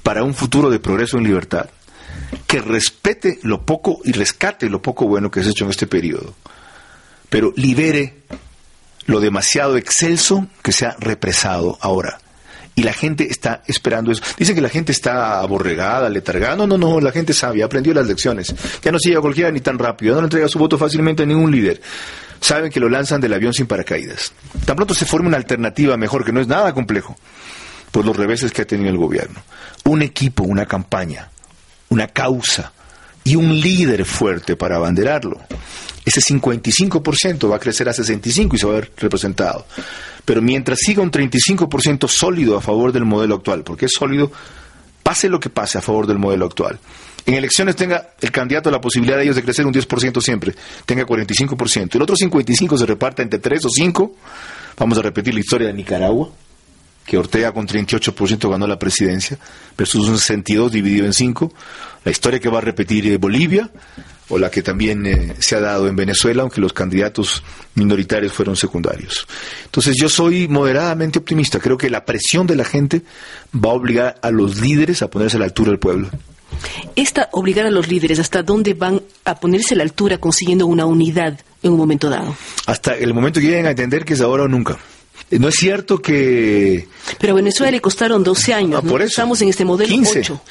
para 0.03 0.23
un 0.23 0.33
futuro 0.33 0.69
de 0.69 0.79
progreso 0.79 1.17
en 1.17 1.23
libertad, 1.23 1.69
que 2.47 2.61
respete 2.61 3.39
lo 3.43 3.65
poco 3.65 3.99
y 4.03 4.11
rescate 4.11 4.69
lo 4.69 4.81
poco 4.81 5.07
bueno 5.07 5.31
que 5.31 5.41
se 5.41 5.49
ha 5.49 5.51
hecho 5.51 5.65
en 5.65 5.71
este 5.71 5.87
periodo, 5.87 6.33
pero 7.29 7.53
libere 7.55 8.15
lo 9.05 9.19
demasiado 9.19 9.77
excelso 9.77 10.47
que 10.61 10.71
se 10.71 10.85
ha 10.85 10.95
represado 10.99 11.77
ahora 11.81 12.19
Y 12.75 12.83
la 12.83 12.93
gente 12.93 13.27
está 13.29 13.61
esperando 13.67 14.11
eso. 14.11 14.21
Dicen 14.37 14.55
que 14.55 14.61
la 14.61 14.69
gente 14.69 14.91
está 14.91 15.39
aborregada, 15.39 16.09
letargada. 16.09 16.55
No, 16.55 16.67
no, 16.67 16.77
no, 16.77 16.99
la 16.99 17.11
gente 17.11 17.33
sabe, 17.33 17.63
aprendió 17.63 17.93
las 17.93 18.07
lecciones. 18.07 18.53
Ya 18.83 18.91
no 18.91 18.99
sigue 18.99 19.15
a 19.15 19.21
cualquiera 19.21 19.49
ni 19.49 19.61
tan 19.61 19.79
rápido, 19.79 20.15
no 20.15 20.21
le 20.21 20.25
entrega 20.25 20.47
su 20.49 20.59
voto 20.59 20.77
fácilmente 20.77 21.23
a 21.23 21.25
ningún 21.25 21.51
líder. 21.51 21.81
Saben 22.41 22.69
que 22.69 22.81
lo 22.81 22.89
lanzan 22.89 23.21
del 23.21 23.33
avión 23.33 23.53
sin 23.53 23.65
paracaídas. 23.65 24.33
Tan 24.65 24.75
pronto 24.75 24.93
se 24.93 25.05
forma 25.05 25.29
una 25.29 25.37
alternativa 25.37 25.95
mejor, 25.95 26.25
que 26.25 26.33
no 26.33 26.41
es 26.41 26.47
nada 26.47 26.73
complejo, 26.73 27.15
por 27.91 28.05
los 28.05 28.15
reveses 28.15 28.51
que 28.51 28.63
ha 28.63 28.67
tenido 28.67 28.89
el 28.89 28.97
gobierno. 28.97 29.41
Un 29.85 30.01
equipo, 30.01 30.43
una 30.43 30.65
campaña, 30.65 31.29
una 31.95 32.07
causa 32.07 32.73
y 33.23 33.35
un 33.35 33.59
líder 33.59 34.05
fuerte 34.05 34.55
para 34.55 34.75
abanderarlo. 34.75 35.39
Ese 36.03 36.21
55% 36.21 37.49
va 37.49 37.55
a 37.55 37.59
crecer 37.59 37.89
a 37.89 37.93
65% 37.93 38.53
y 38.53 38.57
se 38.57 38.65
va 38.67 38.73
a 38.73 38.75
ver 38.81 38.91
representado. 38.97 39.65
Pero 40.25 40.41
mientras 40.41 40.79
siga 40.79 41.01
un 41.01 41.09
35% 41.09 42.07
sólido 42.07 42.57
a 42.57 42.61
favor 42.61 42.91
del 42.91 43.05
modelo 43.05 43.35
actual, 43.35 43.63
porque 43.63 43.85
es 43.85 43.93
sólido, 43.97 44.31
pase 45.01 45.29
lo 45.29 45.39
que 45.39 45.49
pase 45.49 45.77
a 45.77 45.81
favor 45.81 46.05
del 46.05 46.19
modelo 46.19 46.45
actual. 46.45 46.79
En 47.25 47.33
elecciones 47.33 47.75
tenga 47.75 48.09
el 48.21 48.31
candidato 48.31 48.69
la 48.69 48.81
posibilidad 48.81 49.17
de 49.17 49.23
ellos 49.23 49.35
de 49.35 49.43
crecer 49.43 49.65
un 49.65 49.73
10% 49.73 50.21
siempre, 50.21 50.53
tenga 50.85 51.05
45%. 51.05 51.95
El 51.95 52.01
otro 52.01 52.15
55% 52.15 52.77
se 52.77 52.85
reparta 52.85 53.23
entre 53.23 53.39
3 53.39 53.65
o 53.65 53.69
5. 53.69 54.15
Vamos 54.77 54.97
a 54.97 55.01
repetir 55.01 55.33
la 55.33 55.39
historia 55.39 55.67
de 55.67 55.73
Nicaragua, 55.73 56.29
que 57.05 57.17
Ortega 57.17 57.51
con 57.51 57.67
38% 57.67 58.49
ganó 58.49 58.67
la 58.67 58.79
presidencia, 58.79 59.37
versus 59.77 60.07
un 60.07 60.17
62 60.17 60.71
dividido 60.71 61.05
en 61.05 61.13
5. 61.13 61.53
La 62.03 62.11
historia 62.11 62.39
que 62.39 62.49
va 62.49 62.57
a 62.57 62.61
repetir 62.61 63.07
eh, 63.07 63.17
Bolivia, 63.17 63.69
o 64.29 64.39
la 64.39 64.49
que 64.49 64.63
también 64.63 65.05
eh, 65.05 65.35
se 65.39 65.55
ha 65.55 65.59
dado 65.59 65.87
en 65.87 65.95
Venezuela, 65.95 66.41
aunque 66.41 66.59
los 66.59 66.73
candidatos 66.73 67.43
minoritarios 67.75 68.33
fueron 68.33 68.55
secundarios. 68.55 69.27
Entonces 69.65 69.95
yo 69.99 70.09
soy 70.09 70.47
moderadamente 70.47 71.19
optimista. 71.19 71.59
Creo 71.59 71.77
que 71.77 71.89
la 71.89 72.05
presión 72.05 72.47
de 72.47 72.55
la 72.55 72.65
gente 72.65 73.03
va 73.53 73.69
a 73.69 73.73
obligar 73.73 74.17
a 74.21 74.31
los 74.31 74.59
líderes 74.59 75.01
a 75.03 75.09
ponerse 75.09 75.37
a 75.37 75.39
la 75.39 75.45
altura 75.45 75.69
del 75.69 75.79
pueblo. 75.79 76.09
Esta 76.95 77.29
obligar 77.33 77.65
a 77.65 77.71
los 77.71 77.87
líderes, 77.87 78.17
¿hasta 78.19 78.41
dónde 78.41 78.73
van 78.73 79.01
a 79.25 79.35
ponerse 79.35 79.75
a 79.75 79.77
la 79.77 79.83
altura 79.83 80.17
consiguiendo 80.17 80.65
una 80.65 80.85
unidad 80.85 81.39
en 81.61 81.73
un 81.73 81.77
momento 81.77 82.09
dado? 82.09 82.35
Hasta 82.65 82.95
el 82.95 83.13
momento 83.13 83.39
que 83.39 83.47
lleguen 83.47 83.67
a 83.67 83.71
entender 83.71 84.05
que 84.05 84.13
es 84.13 84.21
ahora 84.21 84.43
o 84.43 84.47
nunca. 84.47 84.79
Eh, 85.31 85.39
no 85.39 85.47
es 85.47 85.55
cierto 85.55 86.01
que... 86.01 86.87
Pero 87.19 87.33
a 87.33 87.35
Venezuela 87.37 87.71
le 87.71 87.81
costaron 87.81 88.23
12 88.23 88.53
años, 88.53 88.81
por 88.83 89.01
eso. 89.01 89.09
Estamos 89.09 89.41
en 89.41 89.49
este 89.49 89.65
modelo 89.65 89.89
15, 89.89 90.19
8. 90.19 90.41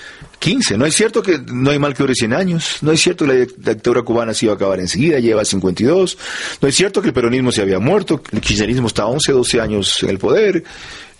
15. 0.41 0.77
No 0.77 0.85
es 0.85 0.95
cierto 0.95 1.23
que 1.23 1.39
no 1.39 1.71
hay 1.71 1.79
mal 1.79 1.95
que 1.95 2.03
dure 2.03 2.15
100 2.15 2.33
años. 2.35 2.79
No 2.83 2.93
es 2.93 3.01
cierto 3.01 3.25
que 3.25 3.33
la 3.33 3.73
dictadura 3.73 4.03
cubana 4.03 4.35
se 4.35 4.47
iba 4.47 4.53
a 4.53 4.57
acabar 4.57 4.81
enseguida, 4.81 5.19
lleva 5.19 5.45
52. 5.45 6.19
No 6.61 6.69
es 6.69 6.75
cierto 6.75 7.01
que 7.01 7.09
el 7.09 7.15
peronismo 7.15 7.53
se 7.53 7.63
había 7.63 7.79
muerto, 7.79 8.21
el 8.33 8.41
kirchnerismo 8.41 8.89
está 8.89 9.07
11, 9.07 9.33
12 9.33 9.61
años 9.61 10.03
en 10.03 10.11
el 10.11 10.19
poder. 10.19 10.65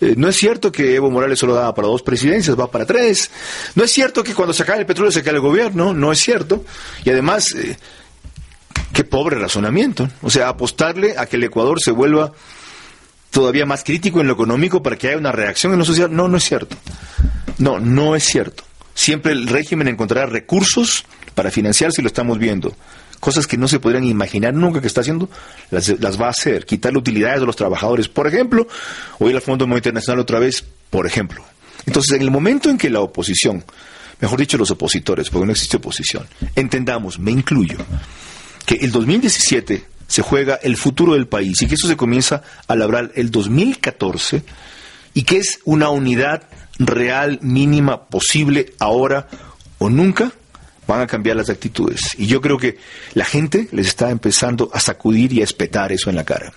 Eh, 0.01 0.13
no 0.17 0.27
es 0.27 0.35
cierto 0.35 0.71
que 0.71 0.93
Evo 0.93 1.09
Morales 1.09 1.39
solo 1.39 1.55
daba 1.55 1.73
para 1.73 1.87
dos 1.87 2.01
presidencias, 2.01 2.59
va 2.59 2.69
para 2.69 2.85
tres. 2.85 3.31
No 3.75 3.83
es 3.83 3.91
cierto 3.91 4.23
que 4.23 4.33
cuando 4.33 4.53
se 4.53 4.63
el 4.63 4.85
petróleo 4.85 5.11
se 5.11 5.23
cae 5.23 5.33
el 5.33 5.39
gobierno, 5.39 5.93
no 5.93 6.11
es 6.11 6.19
cierto. 6.19 6.65
Y 7.03 7.09
además, 7.09 7.55
eh, 7.55 7.77
qué 8.91 9.03
pobre 9.05 9.39
razonamiento. 9.39 10.09
O 10.21 10.29
sea, 10.29 10.49
apostarle 10.49 11.17
a 11.17 11.25
que 11.25 11.37
el 11.37 11.45
Ecuador 11.45 11.79
se 11.81 11.91
vuelva 11.91 12.33
todavía 13.35 13.65
más 13.65 13.83
crítico 13.83 14.21
en 14.21 14.27
lo 14.27 14.33
económico 14.33 14.81
para 14.81 14.95
que 14.95 15.09
haya 15.09 15.17
una 15.17 15.33
reacción 15.33 15.73
en 15.73 15.79
lo 15.79 15.83
social. 15.83 16.09
No, 16.09 16.29
no 16.29 16.37
es 16.37 16.45
cierto. 16.45 16.77
No, 17.57 17.81
no 17.81 18.15
es 18.15 18.23
cierto. 18.23 18.63
Siempre 18.93 19.33
el 19.33 19.47
régimen 19.47 19.89
encontrará 19.89 20.25
recursos 20.25 21.03
para 21.33 21.51
financiarse 21.51 21.99
y 21.99 22.03
lo 22.03 22.07
estamos 22.07 22.39
viendo. 22.39 22.73
Cosas 23.19 23.45
que 23.45 23.57
no 23.57 23.67
se 23.67 23.81
podrían 23.81 24.05
imaginar 24.05 24.53
nunca 24.53 24.79
que 24.79 24.87
está 24.87 25.01
haciendo, 25.01 25.29
las, 25.69 25.91
va 25.91 26.27
a 26.27 26.29
hacer. 26.29 26.65
Quitarle 26.65 26.97
utilidades 26.97 27.41
a 27.41 27.45
los 27.45 27.57
trabajadores, 27.57 28.07
por 28.07 28.25
ejemplo, 28.25 28.69
ir 29.19 29.35
al 29.35 29.41
Fondo 29.41 29.65
Internacional 29.65 30.21
otra 30.21 30.39
vez, 30.39 30.63
por 30.89 31.05
ejemplo. 31.05 31.43
Entonces, 31.85 32.15
en 32.15 32.21
el 32.21 32.31
momento 32.31 32.69
en 32.69 32.77
que 32.77 32.89
la 32.89 33.01
oposición, 33.01 33.65
mejor 34.21 34.39
dicho, 34.39 34.57
los 34.57 34.71
opositores, 34.71 35.29
porque 35.29 35.45
no 35.45 35.51
existe 35.51 35.75
oposición, 35.75 36.25
entendamos, 36.55 37.19
me 37.19 37.31
incluyo, 37.31 37.79
que 38.65 38.75
el 38.75 38.93
2017 38.93 39.94
se 40.07 40.21
juega 40.21 40.55
el 40.55 40.77
futuro 40.77 41.13
del 41.13 41.27
país 41.27 41.61
y 41.61 41.67
que 41.67 41.75
eso 41.75 41.87
se 41.87 41.97
comienza 41.97 42.43
a 42.67 42.75
labrar 42.75 43.11
el 43.15 43.31
2014 43.31 44.43
y 45.13 45.23
que 45.23 45.37
es 45.37 45.59
una 45.63 45.89
unidad 45.89 46.43
real 46.77 47.39
mínima 47.41 48.05
posible 48.05 48.73
ahora 48.79 49.27
o 49.77 49.89
nunca, 49.89 50.31
van 50.87 51.01
a 51.01 51.07
cambiar 51.07 51.35
las 51.35 51.49
actitudes. 51.49 52.01
Y 52.17 52.27
yo 52.27 52.41
creo 52.41 52.57
que 52.57 52.77
la 53.13 53.25
gente 53.25 53.67
les 53.71 53.87
está 53.87 54.11
empezando 54.11 54.69
a 54.73 54.79
sacudir 54.79 55.33
y 55.33 55.41
a 55.41 55.43
espetar 55.43 55.91
eso 55.91 56.09
en 56.09 56.15
la 56.15 56.23
cara. 56.23 56.53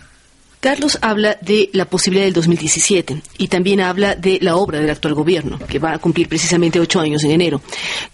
Carlos 0.61 0.99
habla 1.03 1.39
de 1.41 1.71
la 1.73 1.85
posibilidad 1.85 2.25
del 2.25 2.35
2017 2.35 3.23
y 3.39 3.47
también 3.47 3.81
habla 3.81 4.17
de 4.17 4.39
la 4.43 4.57
obra 4.57 4.81
del 4.81 4.91
actual 4.91 5.15
gobierno, 5.15 5.59
que 5.69 5.79
va 5.79 5.93
a 5.93 5.99
cumplir 5.99 6.29
precisamente 6.29 6.81
ocho 6.81 6.99
años 6.99 7.23
en 7.23 7.31
enero. 7.31 7.61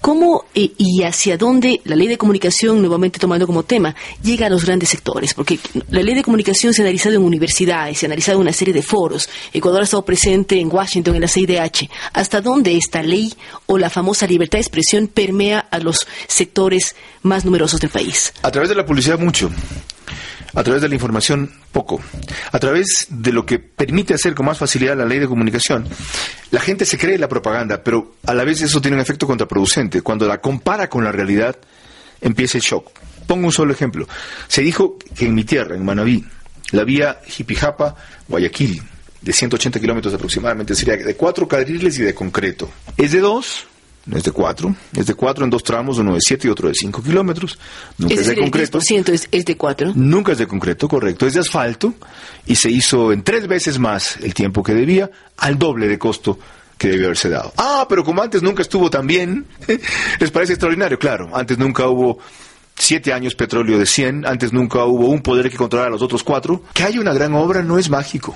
¿Cómo 0.01 0.45
eh, 0.55 0.73
y 0.77 1.03
hacia 1.05 1.39
dónde 1.39 1.81
la 1.85 1.97
ley 1.97 2.07
de 2.07 2.19
comunicación, 2.19 2.81
nuevamente 2.81 3.19
tomando 3.19 3.47
como 3.47 3.63
tema, 3.63 3.95
llega 4.23 4.47
a 4.47 4.51
los 4.51 4.65
grandes 4.65 4.91
sectores? 4.91 5.33
Porque 5.33 5.59
la 5.89 6.03
ley 6.03 6.15
de 6.15 6.23
comunicación 6.23 6.75
se 6.75 6.83
ha 6.83 6.85
analizado 6.85 7.15
en 7.15 7.23
universidades, 7.23 7.99
se 7.99 8.07
ha 8.07 8.09
analizado 8.09 8.37
en 8.37 8.43
una 8.43 8.53
serie 8.53 8.75
de 8.75 8.83
foros. 8.83 9.29
Ecuador 9.53 9.81
ha 9.81 9.85
estado 9.85 10.05
presente 10.05 10.61
en 10.61 10.71
Washington, 10.71 11.15
en 11.15 11.23
la 11.23 11.29
CIDH. 11.29 11.89
¿Hasta 12.13 12.43
dónde 12.43 12.77
esta 12.77 13.03
ley 13.03 13.33
o 13.67 13.79
la 13.79 13.89
famosa 13.89 14.27
libertad 14.27 14.59
de 14.59 14.63
expresión 14.63 15.07
permea 15.07 15.61
a 15.61 15.79
los 15.79 16.07
sectores 16.29 16.95
más 17.23 17.47
numerosos 17.47 17.81
del 17.81 17.91
país? 17.91 18.35
A 18.43 18.51
través 18.51 18.69
de 18.69 18.75
la 18.75 18.85
publicidad 18.85 19.19
mucho. 19.19 19.51
A 20.55 20.63
través 20.63 20.83
de 20.83 20.89
la 20.89 20.95
información, 20.95 21.51
poco. 21.73 22.01
A 22.53 22.59
través 22.59 23.09
de 23.11 23.33
lo 23.33 23.45
que 23.45 23.59
permite 23.59 24.15
hacer 24.15 24.35
con 24.35 24.47
más 24.47 24.59
facilidad 24.59 24.97
la 24.97 25.05
ley 25.05 25.19
de 25.19 25.27
comunicación, 25.27 25.87
la 26.51 26.61
gente 26.61 26.85
se 26.85 26.97
cree 26.97 27.19
la 27.19 27.29
propaganda, 27.29 27.83
pero 27.83 28.15
a 28.25 28.35
la 28.35 28.45
vez 28.45 28.61
eso 28.63 28.81
tiene 28.81 28.97
un 28.97 29.01
efecto 29.01 29.27
contraproducente. 29.27 30.03
Cuando 30.03 30.27
la 30.29 30.41
compara 30.41 30.89
con 30.89 31.03
la 31.03 31.13
realidad, 31.13 31.57
empieza 32.21 32.59
el 32.59 32.63
shock. 32.63 32.91
Pongo 33.27 33.47
un 33.47 33.53
solo 33.53 33.73
ejemplo. 33.73 34.07
Se 34.49 34.63
dijo 34.63 34.97
que 35.17 35.27
en 35.27 35.35
mi 35.35 35.45
tierra, 35.45 35.75
en 35.75 35.85
Manabí, 35.85 36.25
la 36.73 36.85
vía 36.85 37.21
Jipijapa-Guayaquil, 37.27 38.83
de 39.21 39.33
180 39.33 39.81
kilómetros 39.81 40.15
aproximadamente, 40.15 40.75
sería 40.75 40.97
de 40.97 41.17
cuatro 41.17 41.49
carriles 41.49 41.99
y 41.99 42.03
de 42.03 42.15
concreto. 42.15 42.71
Es 42.97 43.13
de 43.13 43.21
dos, 43.21 43.67
es 44.13 44.23
de 44.23 44.33
cuatro, 44.33 44.75
es 44.95 45.07
de 45.07 45.15
cuatro 45.15 45.45
en 45.45 45.51
dos 45.51 45.63
tramos, 45.63 45.99
uno 45.99 46.15
de 46.15 46.21
siete 46.21 46.47
y 46.47 46.51
otro 46.51 46.69
de 46.69 46.75
cinco 46.75 47.03
kilómetros. 47.03 47.59
Nunca 47.97 48.15
es, 48.15 48.21
es 48.21 48.27
de 48.29 48.37
concreto. 48.37 48.79
El 48.79 48.85
10% 48.85 49.09
es, 49.11 49.29
es 49.31 49.45
de 49.45 49.57
cuatro. 49.57 49.93
Nunca 49.95 50.33
es 50.33 50.39
de 50.39 50.47
concreto, 50.47 50.89
correcto. 50.89 51.27
Es 51.27 51.35
de 51.35 51.41
asfalto 51.41 51.95
y 52.47 52.57
se 52.57 52.71
hizo 52.71 53.13
en 53.13 53.23
tres 53.23 53.47
veces 53.47 53.79
más 53.79 54.17
el 54.19 54.35
tiempo 54.35 54.63
que 54.63 54.75
debía, 54.75 55.11
al 55.39 55.59
doble 55.59 55.89
de 55.89 55.99
costo 55.99 56.39
que 56.77 56.89
debió 56.89 57.07
haberse 57.07 57.31
dado. 57.31 57.53
Ah, 57.57 57.87
pero 57.89 58.05
como 58.05 58.23
antes 58.23 58.43
nunca 58.43 58.63
estuvo 58.63 58.91
tan 58.91 59.07
bien, 59.07 59.47
¿les 60.21 60.31
parece 60.31 60.53
extraordinario? 60.53 60.99
Claro, 60.99 61.31
antes 61.33 61.57
nunca 61.57 61.89
hubo 61.89 62.19
siete 62.77 63.13
años 63.13 63.35
petróleo 63.35 63.79
de 63.79 63.87
100, 63.87 64.27
antes 64.27 64.53
nunca 64.53 64.85
hubo 64.85 65.09
un 65.09 65.23
poder 65.23 65.51
que 65.51 65.57
controlara 65.57 65.89
a 65.89 65.93
los 65.93 66.03
otros 66.03 66.23
cuatro. 66.23 66.63
Que 66.75 66.83
haya 66.83 67.01
una 67.01 67.15
gran 67.15 67.35
obra 67.35 67.63
no 67.63 67.79
es 67.79 67.89
mágico. 67.89 68.35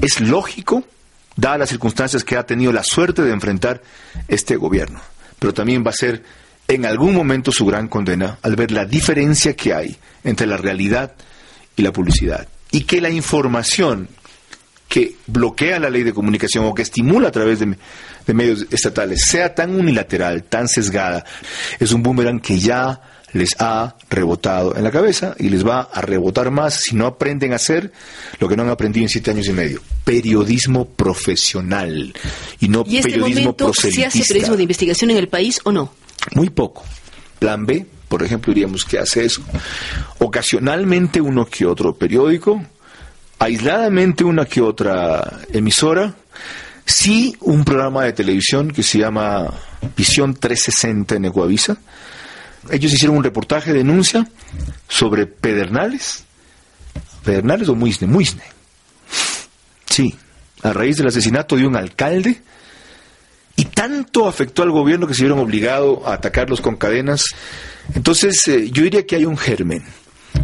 Es 0.00 0.20
lógico 0.20 0.84
dadas 1.36 1.58
las 1.58 1.68
circunstancias 1.68 2.24
que 2.24 2.36
ha 2.36 2.46
tenido 2.46 2.72
la 2.72 2.84
suerte 2.84 3.22
de 3.22 3.32
enfrentar 3.32 3.82
este 4.28 4.56
gobierno. 4.56 5.00
Pero 5.38 5.54
también 5.54 5.84
va 5.84 5.90
a 5.90 5.94
ser 5.94 6.22
en 6.68 6.86
algún 6.86 7.14
momento 7.14 7.52
su 7.52 7.66
gran 7.66 7.88
condena 7.88 8.38
al 8.42 8.56
ver 8.56 8.70
la 8.70 8.86
diferencia 8.86 9.54
que 9.54 9.74
hay 9.74 9.96
entre 10.22 10.46
la 10.46 10.56
realidad 10.56 11.12
y 11.76 11.82
la 11.82 11.92
publicidad. 11.92 12.48
Y 12.70 12.82
que 12.82 13.00
la 13.00 13.10
información 13.10 14.08
que 14.88 15.16
bloquea 15.26 15.80
la 15.80 15.90
ley 15.90 16.02
de 16.02 16.12
comunicación 16.12 16.64
o 16.64 16.74
que 16.74 16.82
estimula 16.82 17.28
a 17.28 17.32
través 17.32 17.58
de, 17.58 17.76
de 18.26 18.34
medios 18.34 18.66
estatales 18.70 19.22
sea 19.26 19.54
tan 19.54 19.74
unilateral, 19.74 20.44
tan 20.44 20.68
sesgada, 20.68 21.24
es 21.80 21.92
un 21.92 22.02
boomerang 22.02 22.40
que 22.40 22.58
ya 22.58 23.00
les 23.34 23.54
ha 23.58 23.96
rebotado 24.08 24.74
en 24.76 24.84
la 24.84 24.90
cabeza 24.90 25.34
y 25.38 25.50
les 25.50 25.66
va 25.66 25.82
a 25.92 26.00
rebotar 26.00 26.50
más 26.50 26.80
si 26.80 26.96
no 26.96 27.06
aprenden 27.06 27.52
a 27.52 27.56
hacer 27.56 27.92
lo 28.38 28.48
que 28.48 28.56
no 28.56 28.62
han 28.62 28.70
aprendido 28.70 29.04
en 29.04 29.10
siete 29.10 29.32
años 29.32 29.46
y 29.48 29.52
medio. 29.52 29.82
Periodismo 30.04 30.86
profesional 30.86 32.14
y 32.60 32.68
no 32.68 32.84
¿Y 32.86 32.98
este 32.98 33.10
periodismo 33.10 33.40
momento 33.42 33.74
se 33.74 33.82
proselitista. 33.82 34.08
hace 34.08 34.24
periodismo 34.28 34.56
de 34.56 34.62
investigación 34.62 35.10
en 35.10 35.16
el 35.18 35.28
país 35.28 35.60
o 35.64 35.72
no? 35.72 35.92
Muy 36.34 36.48
poco. 36.48 36.84
Plan 37.38 37.66
B, 37.66 37.84
por 38.08 38.22
ejemplo, 38.22 38.54
diríamos 38.54 38.84
que 38.84 38.98
hace 38.98 39.24
eso. 39.24 39.42
Ocasionalmente 40.18 41.20
uno 41.20 41.44
que 41.46 41.66
otro 41.66 41.94
periódico, 41.94 42.64
aisladamente 43.40 44.22
una 44.22 44.44
que 44.46 44.60
otra 44.60 45.40
emisora, 45.52 46.14
sí 46.86 47.34
un 47.40 47.64
programa 47.64 48.04
de 48.04 48.12
televisión 48.12 48.70
que 48.70 48.84
se 48.84 48.98
llama 48.98 49.52
Visión 49.96 50.34
360 50.34 51.16
en 51.16 51.24
Ecuavisa. 51.26 51.76
Ellos 52.70 52.92
hicieron 52.92 53.16
un 53.16 53.24
reportaje 53.24 53.72
de 53.72 53.78
denuncia 53.78 54.28
sobre 54.88 55.26
Pedernales. 55.26 56.24
¿Pedernales 57.24 57.68
o 57.68 57.74
Muisne? 57.74 58.06
Muisne. 58.06 58.42
Sí, 59.86 60.14
a 60.62 60.72
raíz 60.72 60.96
del 60.96 61.08
asesinato 61.08 61.56
de 61.56 61.66
un 61.66 61.76
alcalde 61.76 62.42
y 63.56 63.66
tanto 63.66 64.26
afectó 64.26 64.62
al 64.62 64.70
gobierno 64.70 65.06
que 65.06 65.14
se 65.14 65.22
vieron 65.22 65.38
obligados 65.38 66.00
a 66.04 66.14
atacarlos 66.14 66.60
con 66.60 66.76
cadenas. 66.76 67.24
Entonces, 67.94 68.36
eh, 68.48 68.70
yo 68.70 68.82
diría 68.82 69.06
que 69.06 69.16
hay 69.16 69.24
un 69.24 69.36
germen, 69.36 69.84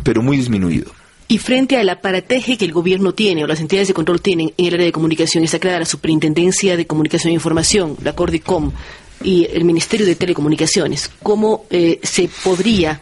pero 0.04 0.22
muy 0.22 0.36
disminuido. 0.36 0.92
Y 1.26 1.38
frente 1.38 1.76
al 1.76 1.88
aparateje 1.88 2.58
que 2.58 2.64
el 2.64 2.72
gobierno 2.72 3.14
tiene 3.14 3.44
o 3.44 3.46
las 3.46 3.60
entidades 3.60 3.88
de 3.88 3.94
control 3.94 4.20
tienen 4.20 4.52
en 4.56 4.66
el 4.66 4.74
área 4.74 4.86
de 4.86 4.92
comunicación, 4.92 5.44
está 5.44 5.60
creada 5.60 5.78
la 5.78 5.84
Superintendencia 5.84 6.76
de 6.76 6.86
Comunicación 6.86 7.30
e 7.30 7.34
Información, 7.34 7.96
la 8.02 8.14
Cordicom 8.14 8.72
y 9.22 9.46
el 9.52 9.64
Ministerio 9.64 10.06
de 10.06 10.14
Telecomunicaciones. 10.14 11.10
¿Cómo 11.22 11.66
eh, 11.70 12.00
se 12.02 12.28
podría 12.42 13.00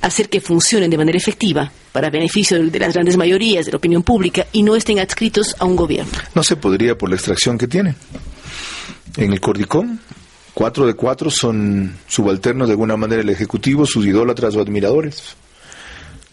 hacer 0.00 0.28
que 0.28 0.40
funcionen 0.40 0.90
de 0.90 0.98
manera 0.98 1.16
efectiva 1.16 1.70
para 1.92 2.10
beneficio 2.10 2.62
de 2.62 2.78
las 2.78 2.92
grandes 2.92 3.16
mayorías 3.16 3.66
de 3.66 3.72
la 3.72 3.78
opinión 3.78 4.02
pública 4.02 4.46
y 4.52 4.62
no 4.62 4.76
estén 4.76 4.98
adscritos 4.98 5.54
a 5.58 5.64
un 5.64 5.76
gobierno? 5.76 6.12
No 6.34 6.42
se 6.42 6.56
podría 6.56 6.96
por 6.96 7.08
la 7.08 7.16
extracción 7.16 7.56
que 7.56 7.68
tiene. 7.68 7.94
En 9.16 9.32
el 9.32 9.40
Cordicom, 9.40 9.98
cuatro 10.54 10.86
de 10.86 10.94
cuatro 10.94 11.30
son 11.30 11.96
subalternos 12.08 12.68
de 12.68 12.72
alguna 12.72 12.96
manera 12.96 13.22
el 13.22 13.28
Ejecutivo, 13.28 13.86
sus 13.86 14.06
idólatras 14.06 14.56
o 14.56 14.60
admiradores. 14.60 15.36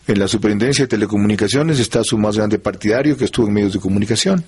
En 0.07 0.17
la 0.17 0.27
Superintendencia 0.27 0.85
de 0.85 0.89
Telecomunicaciones 0.89 1.79
está 1.79 2.03
su 2.03 2.17
más 2.17 2.35
grande 2.35 2.57
partidario 2.57 3.15
que 3.15 3.25
estuvo 3.25 3.47
en 3.47 3.53
medios 3.53 3.73
de 3.73 3.79
comunicación. 3.79 4.43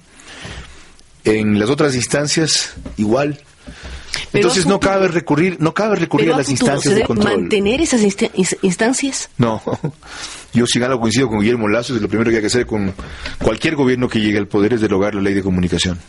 En 1.24 1.60
las 1.60 1.70
otras 1.70 1.94
instancias, 1.94 2.74
igual. 2.98 3.40
Entonces 4.34 4.66
no 4.66 4.80
cabe 4.80 5.08
recurrir, 5.08 5.58
no 5.60 5.74
cabe 5.74 5.96
recurrir 5.96 6.34
a, 6.34 6.38
las 6.38 6.50
instancias 6.50 6.96
de 6.96 7.04
control. 7.04 7.42
¿Mantener 7.42 7.82
esas 7.82 8.02
instancias? 8.62 9.30
No. 9.38 9.62
Yo 10.54 10.66
sin 10.66 10.84
algo 10.84 11.00
coincido 11.00 11.30
con 11.30 11.40
Guillermo 11.40 11.68
Lazo, 11.68 11.96
es 11.96 12.02
lo 12.02 12.10
primero 12.10 12.30
que 12.30 12.38
hay 12.38 12.42
que 12.42 12.48
hacer 12.48 12.66
con 12.66 12.94
cualquier 13.42 13.76
gobierno 13.76 14.10
que 14.10 14.20
llegue 14.20 14.38
al 14.38 14.48
poder 14.48 14.74
es 14.74 14.82
derogar 14.82 15.16
la 15.16 15.22
ley 15.22 15.34
de 15.34 15.42
comunicación. 15.42 16.00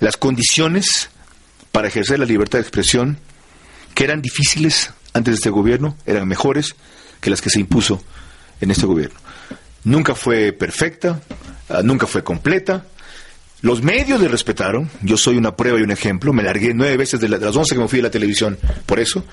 Las 0.00 0.16
condiciones 0.16 1.10
para 1.72 1.88
ejercer 1.88 2.18
la 2.18 2.24
libertad 2.24 2.58
de 2.58 2.62
expresión, 2.62 3.18
que 3.94 4.04
eran 4.04 4.22
difíciles 4.22 4.92
antes 5.12 5.32
de 5.32 5.36
este 5.36 5.50
gobierno, 5.50 5.96
eran 6.06 6.28
mejores 6.28 6.76
que 7.20 7.30
las 7.30 7.40
que 7.40 7.50
se 7.50 7.60
impuso 7.60 8.02
en 8.60 8.70
este 8.70 8.86
gobierno. 8.86 9.18
Nunca 9.84 10.14
fue 10.14 10.52
perfecta, 10.52 11.20
ah, 11.68 11.82
nunca 11.82 12.06
fue 12.06 12.22
completa. 12.22 12.86
Los 13.60 13.82
medios 13.82 14.20
le 14.20 14.28
respetaron. 14.28 14.88
Yo 15.02 15.16
soy 15.16 15.36
una 15.36 15.56
prueba 15.56 15.78
y 15.78 15.82
un 15.82 15.90
ejemplo. 15.90 16.32
Me 16.32 16.42
largué 16.42 16.72
nueve 16.74 16.96
veces 16.96 17.20
de, 17.20 17.28
las 17.28 17.56
once 17.56 17.74
que 17.74 17.80
me 17.80 17.88
fui 17.88 17.98
de 17.98 18.04
la 18.04 18.10
televisión 18.10 18.56
por 18.86 19.00
eso. 19.00 19.24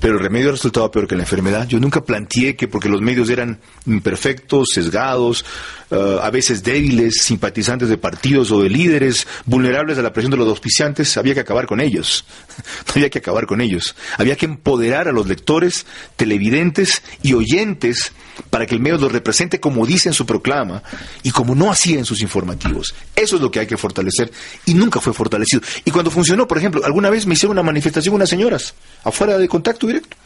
Pero 0.00 0.14
el 0.14 0.20
remedio 0.20 0.48
ha 0.50 0.52
resultado 0.52 0.90
peor 0.90 1.06
que 1.06 1.16
la 1.16 1.22
enfermedad. 1.22 1.66
Yo 1.66 1.78
nunca 1.80 2.02
planteé 2.02 2.56
que 2.56 2.68
porque 2.68 2.88
los 2.88 3.00
medios 3.00 3.30
eran 3.30 3.58
imperfectos, 3.86 4.68
sesgados, 4.72 5.44
ah, 5.92 6.20
a 6.22 6.30
veces 6.30 6.62
débiles, 6.62 7.22
simpatizantes 7.22 7.88
de 7.88 7.98
partidos 7.98 8.50
o 8.50 8.62
de 8.62 8.70
líderes, 8.70 9.26
vulnerables 9.44 9.98
a 9.98 10.02
la 10.02 10.12
presión 10.12 10.30
de 10.30 10.36
los 10.38 10.48
auspiciantes, 10.48 11.16
había 11.16 11.34
que 11.34 11.40
acabar 11.40 11.66
con 11.66 11.80
ellos. 11.80 12.24
Había 12.94 13.08
que 13.08 13.18
acabar 13.18 13.46
con 13.46 13.60
ellos. 13.60 13.94
Había 14.18 14.36
que 14.36 14.44
empoderar 14.44 15.08
a 15.08 15.12
los 15.12 15.26
lectores, 15.26 15.86
televidentes 16.16 17.02
y 17.22 17.32
oyentes 17.32 18.12
para 18.50 18.66
que 18.66 18.74
el 18.74 18.80
medio 18.80 18.98
lo 18.98 19.08
represente 19.08 19.60
como 19.60 19.86
dice 19.86 20.08
en 20.08 20.14
su 20.14 20.26
proclama 20.26 20.82
y 21.22 21.30
como 21.30 21.54
no 21.54 21.70
hacía 21.70 21.98
en 21.98 22.04
sus 22.04 22.20
informativos. 22.20 22.94
Eso 23.16 23.36
es 23.36 23.42
lo 23.42 23.50
que 23.50 23.60
hay 23.60 23.66
que 23.66 23.76
fortalecer 23.76 24.30
y 24.66 24.74
nunca 24.74 25.00
fue 25.00 25.12
fortalecido. 25.12 25.62
Y 25.84 25.90
cuando 25.90 26.10
funcionó, 26.10 26.46
por 26.46 26.58
ejemplo, 26.58 26.84
alguna 26.84 27.10
vez 27.10 27.26
me 27.26 27.34
hicieron 27.34 27.52
una 27.52 27.62
manifestación 27.62 28.14
unas 28.14 28.28
señoras 28.28 28.74
afuera 29.04 29.38
de 29.38 29.48
contacto 29.48 29.86
directo. 29.86 30.16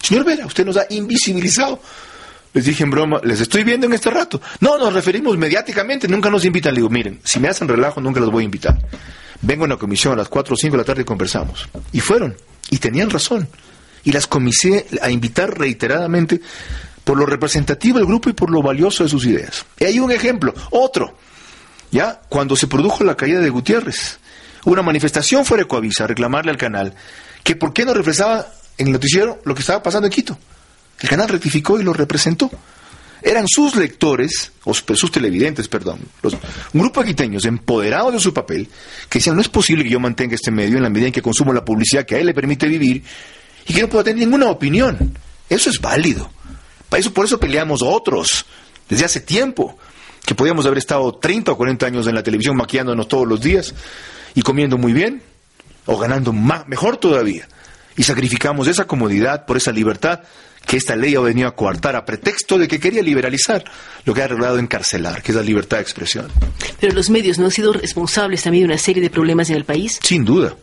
Señor 0.00 0.24
Vera, 0.24 0.46
usted 0.46 0.64
nos 0.64 0.76
ha 0.76 0.86
invisibilizado. 0.90 1.80
Les 2.54 2.64
dije 2.64 2.84
en 2.84 2.90
broma, 2.90 3.20
les 3.24 3.40
estoy 3.40 3.64
viendo 3.64 3.86
en 3.86 3.92
este 3.92 4.10
rato. 4.10 4.40
No, 4.60 4.78
nos 4.78 4.92
referimos 4.92 5.36
mediáticamente, 5.36 6.06
nunca 6.06 6.30
nos 6.30 6.44
invitan. 6.44 6.72
Le 6.72 6.78
digo, 6.78 6.88
miren, 6.88 7.20
si 7.24 7.40
me 7.40 7.48
hacen 7.48 7.66
relajo, 7.66 8.00
nunca 8.00 8.20
los 8.20 8.30
voy 8.30 8.42
a 8.42 8.44
invitar. 8.44 8.78
Vengo 9.42 9.64
a 9.64 9.66
una 9.66 9.76
comisión 9.76 10.12
a 10.12 10.16
las 10.16 10.28
4 10.28 10.54
o 10.54 10.56
5 10.56 10.72
de 10.72 10.78
la 10.78 10.84
tarde 10.84 11.02
y 11.02 11.04
conversamos. 11.04 11.68
Y 11.92 11.98
fueron, 11.98 12.36
y 12.70 12.78
tenían 12.78 13.10
razón. 13.10 13.48
Y 14.04 14.12
las 14.12 14.28
comisé 14.28 14.86
a 15.02 15.10
invitar 15.10 15.58
reiteradamente 15.58 16.40
por 17.02 17.18
lo 17.18 17.26
representativo 17.26 17.98
del 17.98 18.06
grupo 18.06 18.30
y 18.30 18.34
por 18.34 18.50
lo 18.50 18.62
valioso 18.62 19.02
de 19.02 19.10
sus 19.10 19.26
ideas. 19.26 19.66
Y 19.78 19.84
hay 19.84 19.98
un 19.98 20.12
ejemplo, 20.12 20.54
otro. 20.70 21.18
Ya, 21.90 22.20
cuando 22.28 22.54
se 22.54 22.68
produjo 22.68 23.02
la 23.02 23.16
caída 23.16 23.40
de 23.40 23.50
Gutiérrez, 23.50 24.20
una 24.64 24.82
manifestación 24.82 25.44
fue 25.44 25.58
de 25.58 25.66
Coavisa 25.66 26.04
a 26.04 26.06
reclamarle 26.06 26.52
al 26.52 26.56
canal 26.56 26.94
que 27.42 27.56
por 27.56 27.72
qué 27.72 27.84
no 27.84 27.94
refresaba 27.94 28.46
en 28.78 28.86
el 28.86 28.92
noticiero 28.92 29.40
lo 29.44 29.54
que 29.56 29.60
estaba 29.60 29.82
pasando 29.82 30.06
en 30.06 30.12
Quito. 30.12 30.38
El 31.00 31.08
canal 31.08 31.28
rectificó 31.28 31.78
y 31.78 31.82
lo 31.82 31.92
representó. 31.92 32.50
Eran 33.22 33.46
sus 33.48 33.74
lectores, 33.76 34.52
o 34.64 34.74
sus 34.74 35.10
televidentes, 35.10 35.66
perdón, 35.66 35.98
un 36.74 36.80
grupo 36.80 37.00
de 37.00 37.08
quiteños 37.08 37.46
empoderados 37.46 38.12
de 38.12 38.20
su 38.20 38.34
papel, 38.34 38.68
que 39.08 39.18
decían, 39.18 39.34
no 39.34 39.40
es 39.40 39.48
posible 39.48 39.82
que 39.82 39.88
yo 39.88 39.98
mantenga 39.98 40.34
este 40.34 40.50
medio 40.50 40.76
en 40.76 40.82
la 40.82 40.90
medida 40.90 41.06
en 41.06 41.12
que 41.12 41.22
consumo 41.22 41.50
la 41.52 41.64
publicidad 41.64 42.04
que 42.04 42.16
a 42.16 42.18
él 42.18 42.26
le 42.26 42.34
permite 42.34 42.68
vivir 42.68 43.02
y 43.66 43.72
que 43.72 43.80
no 43.80 43.88
pueda 43.88 44.04
tener 44.04 44.18
ninguna 44.18 44.50
opinión. 44.50 45.16
Eso 45.48 45.70
es 45.70 45.80
válido. 45.80 46.30
Eso, 46.92 47.12
por 47.14 47.24
eso 47.24 47.40
peleamos 47.40 47.80
otros, 47.82 48.44
desde 48.88 49.06
hace 49.06 49.20
tiempo, 49.20 49.78
que 50.24 50.34
podíamos 50.34 50.66
haber 50.66 50.78
estado 50.78 51.12
30 51.14 51.52
o 51.52 51.56
40 51.56 51.86
años 51.86 52.06
en 52.06 52.14
la 52.14 52.22
televisión 52.22 52.56
maquillándonos 52.56 53.08
todos 53.08 53.26
los 53.26 53.40
días 53.40 53.74
y 54.34 54.42
comiendo 54.42 54.76
muy 54.76 54.92
bien, 54.92 55.22
o 55.86 55.98
ganando 55.98 56.32
más, 56.32 56.68
mejor 56.68 56.98
todavía. 56.98 57.48
Y 57.96 58.02
sacrificamos 58.02 58.68
esa 58.68 58.86
comodidad 58.86 59.46
por 59.46 59.56
esa 59.56 59.72
libertad 59.72 60.20
que 60.66 60.76
esta 60.76 60.96
ley 60.96 61.14
ha 61.14 61.20
venido 61.20 61.48
a 61.48 61.54
coartar 61.54 61.96
a 61.96 62.04
pretexto 62.04 62.58
de 62.58 62.68
que 62.68 62.80
quería 62.80 63.02
liberalizar 63.02 63.64
lo 64.04 64.14
que 64.14 64.22
ha 64.22 64.28
logrado 64.28 64.58
encarcelar, 64.58 65.22
que 65.22 65.32
es 65.32 65.36
la 65.36 65.42
libertad 65.42 65.78
de 65.78 65.82
expresión. 65.82 66.28
Pero 66.80 66.94
los 66.94 67.10
medios 67.10 67.38
no 67.38 67.46
han 67.46 67.50
sido 67.50 67.72
responsables 67.72 68.42
también 68.42 68.66
de 68.66 68.72
una 68.72 68.78
serie 68.78 69.02
de 69.02 69.10
problemas 69.10 69.50
en 69.50 69.56
el 69.56 69.64
país. 69.64 69.98
Sin 70.02 70.24
duda, 70.24 70.56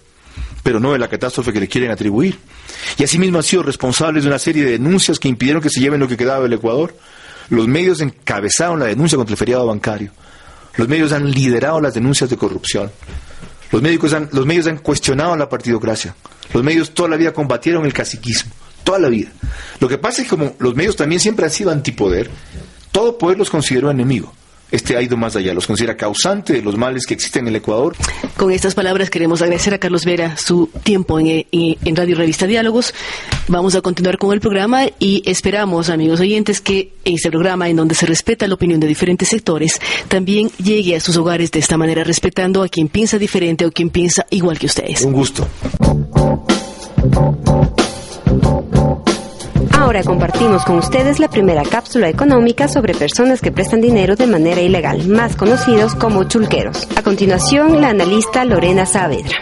pero 0.63 0.79
no 0.79 0.93
de 0.93 0.99
la 0.99 1.07
catástrofe 1.07 1.53
que 1.53 1.59
le 1.59 1.67
quieren 1.67 1.91
atribuir. 1.91 2.37
Y 2.97 3.03
asimismo 3.03 3.37
han 3.37 3.43
sido 3.43 3.63
responsables 3.63 4.23
de 4.23 4.29
una 4.29 4.39
serie 4.39 4.63
de 4.63 4.71
denuncias 4.71 5.19
que 5.19 5.27
impidieron 5.27 5.61
que 5.61 5.69
se 5.69 5.79
lleven 5.79 5.99
lo 5.99 6.07
que 6.07 6.17
quedaba 6.17 6.43
del 6.43 6.53
Ecuador. 6.53 6.95
Los 7.49 7.67
medios 7.67 8.01
encabezaron 8.01 8.79
la 8.79 8.85
denuncia 8.85 9.17
contra 9.17 9.33
el 9.33 9.37
feriado 9.37 9.65
bancario. 9.65 10.11
Los 10.77 10.87
medios 10.87 11.11
han 11.11 11.29
liderado 11.29 11.81
las 11.81 11.93
denuncias 11.93 12.29
de 12.29 12.37
corrupción. 12.37 12.91
Los, 13.71 13.81
médicos 13.81 14.13
han, 14.13 14.29
los 14.31 14.45
medios 14.45 14.67
han 14.67 14.77
cuestionado 14.77 15.35
la 15.35 15.49
partidocracia. 15.49 16.15
Los 16.53 16.63
medios 16.63 16.91
toda 16.91 17.09
la 17.09 17.17
vida 17.17 17.33
combatieron 17.33 17.85
el 17.85 17.93
caciquismo. 17.93 18.51
Toda 18.83 18.99
la 18.99 19.09
vida. 19.09 19.29
Lo 19.79 19.87
que 19.87 19.97
pasa 19.97 20.21
es 20.21 20.27
que 20.27 20.35
como 20.35 20.55
los 20.59 20.75
medios 20.75 20.95
también 20.95 21.19
siempre 21.19 21.45
han 21.45 21.51
sido 21.51 21.71
antipoder, 21.71 22.29
todo 22.91 23.17
poder 23.17 23.37
los 23.37 23.49
consideró 23.49 23.89
enemigo 23.91 24.33
este 24.71 24.95
ha 24.95 25.01
ido 25.01 25.17
más 25.17 25.35
allá, 25.35 25.53
los 25.53 25.67
considera 25.67 25.97
causante 25.97 26.53
de 26.53 26.61
los 26.61 26.77
males 26.77 27.05
que 27.05 27.13
existen 27.13 27.43
en 27.43 27.49
el 27.49 27.57
Ecuador. 27.57 27.95
Con 28.37 28.51
estas 28.51 28.73
palabras 28.73 29.09
queremos 29.09 29.41
agradecer 29.41 29.73
a 29.73 29.77
Carlos 29.77 30.05
Vera 30.05 30.37
su 30.37 30.69
tiempo 30.83 31.19
en, 31.19 31.45
en, 31.51 31.95
Radio 31.95 32.15
Revista 32.15 32.47
Diálogos. 32.47 32.93
Vamos 33.47 33.75
a 33.75 33.81
continuar 33.81 34.17
con 34.17 34.33
el 34.33 34.39
programa 34.39 34.85
y 34.97 35.23
esperamos, 35.25 35.89
amigos 35.89 36.21
oyentes, 36.21 36.61
que 36.61 36.93
este 37.03 37.29
programa, 37.29 37.67
en 37.69 37.75
donde 37.75 37.95
se 37.95 38.05
respeta 38.05 38.47
la 38.47 38.53
opinión 38.53 38.79
de 38.79 38.87
diferentes 38.87 39.27
sectores, 39.27 39.79
también 40.07 40.49
llegue 40.63 40.95
a 40.95 41.01
sus 41.01 41.17
hogares 41.17 41.51
de 41.51 41.59
esta 41.59 41.77
manera, 41.77 42.03
respetando 42.03 42.63
a 42.63 42.69
quien 42.69 42.87
piensa 42.87 43.17
diferente 43.17 43.65
o 43.65 43.71
quien 43.71 43.89
piensa 43.89 44.25
igual 44.29 44.57
que 44.57 44.67
ustedes. 44.67 45.01
Un 45.01 45.13
gusto. 45.13 45.47
Ahora 49.81 50.03
compartimos 50.03 50.63
con 50.63 50.77
ustedes 50.77 51.17
la 51.17 51.27
primera 51.27 51.63
cápsula 51.63 52.07
económica 52.07 52.67
sobre 52.67 52.93
personas 52.93 53.41
que 53.41 53.51
prestan 53.51 53.81
dinero 53.81 54.15
de 54.15 54.27
manera 54.27 54.61
ilegal, 54.61 55.07
más 55.07 55.35
conocidos 55.35 55.95
como 55.95 56.23
chulqueros. 56.25 56.87
A 56.95 57.01
continuación, 57.01 57.81
la 57.81 57.89
analista 57.89 58.45
Lorena 58.45 58.85
Saavedra. 58.85 59.39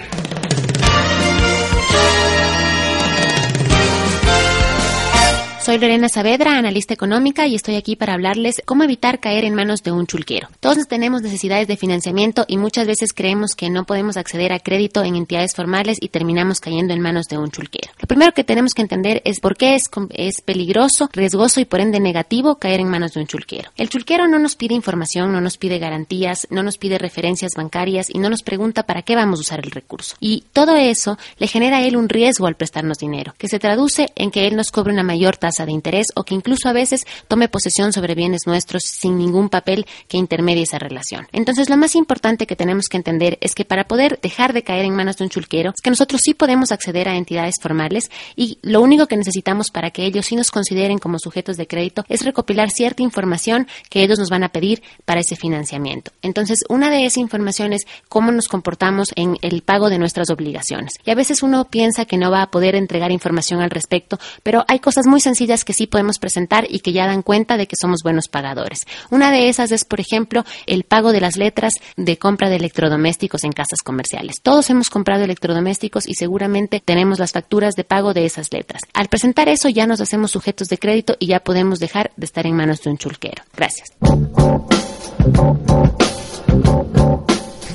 Soy 5.69 5.77
Lorena 5.77 6.09
Saavedra, 6.09 6.57
analista 6.57 6.95
económica, 6.95 7.45
y 7.45 7.53
estoy 7.53 7.75
aquí 7.75 7.95
para 7.95 8.15
hablarles 8.15 8.59
cómo 8.65 8.83
evitar 8.83 9.19
caer 9.19 9.45
en 9.45 9.53
manos 9.53 9.83
de 9.83 9.91
un 9.91 10.07
chulquero. 10.07 10.47
Todos 10.59 10.87
tenemos 10.87 11.21
necesidades 11.21 11.67
de 11.67 11.77
financiamiento 11.77 12.43
y 12.47 12.57
muchas 12.57 12.87
veces 12.87 13.13
creemos 13.13 13.53
que 13.53 13.69
no 13.69 13.85
podemos 13.85 14.17
acceder 14.17 14.51
a 14.51 14.57
crédito 14.57 15.03
en 15.03 15.15
entidades 15.15 15.53
formales 15.53 15.99
y 16.01 16.09
terminamos 16.09 16.59
cayendo 16.59 16.95
en 16.95 17.01
manos 17.01 17.27
de 17.27 17.37
un 17.37 17.51
chulquero. 17.51 17.91
Lo 18.01 18.07
primero 18.07 18.33
que 18.33 18.43
tenemos 18.43 18.73
que 18.73 18.81
entender 18.81 19.21
es 19.25 19.39
por 19.39 19.57
qué 19.57 19.75
es, 19.75 19.83
es 20.09 20.41
peligroso, 20.41 21.07
riesgoso 21.13 21.59
y 21.59 21.65
por 21.65 21.81
ende 21.81 21.99
negativo 21.99 22.55
caer 22.55 22.79
en 22.79 22.89
manos 22.89 23.13
de 23.13 23.19
un 23.19 23.27
chulquero. 23.27 23.69
El 23.77 23.89
chulquero 23.89 24.27
no 24.27 24.39
nos 24.39 24.55
pide 24.55 24.73
información, 24.73 25.31
no 25.31 25.39
nos 25.39 25.59
pide 25.59 25.77
garantías, 25.77 26.47
no 26.49 26.63
nos 26.63 26.79
pide 26.79 26.97
referencias 26.97 27.51
bancarias 27.55 28.07
y 28.09 28.17
no 28.17 28.31
nos 28.31 28.41
pregunta 28.41 28.87
para 28.87 29.03
qué 29.03 29.15
vamos 29.15 29.37
a 29.37 29.41
usar 29.41 29.59
el 29.63 29.69
recurso. 29.69 30.15
Y 30.19 30.45
todo 30.51 30.75
eso 30.77 31.19
le 31.37 31.45
genera 31.45 31.77
a 31.77 31.83
él 31.83 31.95
un 31.95 32.09
riesgo 32.09 32.47
al 32.47 32.55
prestarnos 32.55 32.97
dinero, 32.97 33.35
que 33.37 33.47
se 33.47 33.59
traduce 33.59 34.09
en 34.15 34.31
que 34.31 34.47
él 34.47 34.55
nos 34.55 34.71
cobre 34.71 34.93
una 34.93 35.03
mayor 35.03 35.37
tasa 35.37 35.58
de 35.65 35.71
interés 35.71 36.07
o 36.15 36.23
que 36.23 36.35
incluso 36.35 36.69
a 36.69 36.73
veces 36.73 37.05
tome 37.27 37.47
posesión 37.47 37.93
sobre 37.93 38.15
bienes 38.15 38.41
nuestros 38.45 38.83
sin 38.83 39.17
ningún 39.17 39.49
papel 39.49 39.85
que 40.07 40.17
intermedie 40.17 40.63
esa 40.63 40.79
relación. 40.79 41.27
Entonces, 41.31 41.69
lo 41.69 41.77
más 41.77 41.95
importante 41.95 42.47
que 42.47 42.55
tenemos 42.55 42.87
que 42.87 42.97
entender 42.97 43.37
es 43.41 43.55
que 43.55 43.65
para 43.65 43.85
poder 43.85 44.19
dejar 44.21 44.53
de 44.53 44.63
caer 44.63 44.85
en 44.85 44.95
manos 44.95 45.17
de 45.17 45.23
un 45.23 45.29
chulquero, 45.29 45.71
es 45.71 45.81
que 45.81 45.89
nosotros 45.89 46.21
sí 46.23 46.33
podemos 46.33 46.71
acceder 46.71 47.07
a 47.07 47.15
entidades 47.15 47.55
formales 47.61 48.09
y 48.35 48.59
lo 48.61 48.81
único 48.81 49.07
que 49.07 49.17
necesitamos 49.17 49.71
para 49.71 49.91
que 49.91 50.05
ellos 50.05 50.25
sí 50.25 50.35
nos 50.35 50.51
consideren 50.51 50.99
como 50.99 51.19
sujetos 51.19 51.57
de 51.57 51.67
crédito 51.67 52.03
es 52.09 52.23
recopilar 52.23 52.69
cierta 52.71 53.03
información 53.03 53.67
que 53.89 54.03
ellos 54.03 54.19
nos 54.19 54.29
van 54.29 54.43
a 54.43 54.49
pedir 54.49 54.81
para 55.05 55.21
ese 55.21 55.35
financiamiento. 55.35 56.11
Entonces, 56.21 56.59
una 56.69 56.89
de 56.89 57.05
esas 57.05 57.17
informaciones 57.17 57.69
es 57.69 57.85
cómo 58.07 58.31
nos 58.31 58.47
comportamos 58.47 59.09
en 59.15 59.37
el 59.41 59.61
pago 59.61 59.89
de 59.89 59.99
nuestras 59.99 60.29
obligaciones. 60.29 60.93
Y 61.05 61.11
a 61.11 61.15
veces 61.15 61.43
uno 61.43 61.65
piensa 61.65 62.05
que 62.05 62.17
no 62.17 62.31
va 62.31 62.41
a 62.41 62.51
poder 62.51 62.75
entregar 62.75 63.11
información 63.11 63.61
al 63.61 63.69
respecto, 63.69 64.19
pero 64.43 64.65
hay 64.67 64.79
cosas 64.79 65.05
muy 65.05 65.21
sencillas 65.21 65.48
que 65.65 65.73
sí 65.73 65.87
podemos 65.87 66.19
presentar 66.19 66.65
y 66.69 66.79
que 66.79 66.93
ya 66.93 67.07
dan 67.07 67.21
cuenta 67.21 67.57
de 67.57 67.67
que 67.67 67.75
somos 67.75 68.01
buenos 68.03 68.27
pagadores. 68.27 68.85
Una 69.09 69.31
de 69.31 69.49
esas 69.49 69.71
es, 69.71 69.83
por 69.83 69.99
ejemplo, 69.99 70.45
el 70.67 70.83
pago 70.83 71.11
de 71.11 71.21
las 71.21 71.35
letras 71.35 71.73
de 71.97 72.17
compra 72.17 72.49
de 72.49 72.57
electrodomésticos 72.57 73.43
en 73.43 73.51
casas 73.51 73.79
comerciales. 73.83 74.41
Todos 74.41 74.69
hemos 74.69 74.89
comprado 74.89 75.23
electrodomésticos 75.23 76.07
y 76.07 76.13
seguramente 76.13 76.81
tenemos 76.83 77.19
las 77.19 77.31
facturas 77.31 77.75
de 77.75 77.83
pago 77.83 78.13
de 78.13 78.25
esas 78.25 78.53
letras. 78.53 78.81
Al 78.93 79.07
presentar 79.07 79.49
eso 79.49 79.69
ya 79.69 79.87
nos 79.87 80.01
hacemos 80.01 80.31
sujetos 80.31 80.67
de 80.67 80.77
crédito 80.77 81.15
y 81.19 81.27
ya 81.27 81.39
podemos 81.39 81.79
dejar 81.79 82.11
de 82.15 82.25
estar 82.25 82.45
en 82.45 82.55
manos 82.55 82.81
de 82.81 82.91
un 82.91 82.97
chulquero. 82.97 83.43
Gracias. 83.55 83.89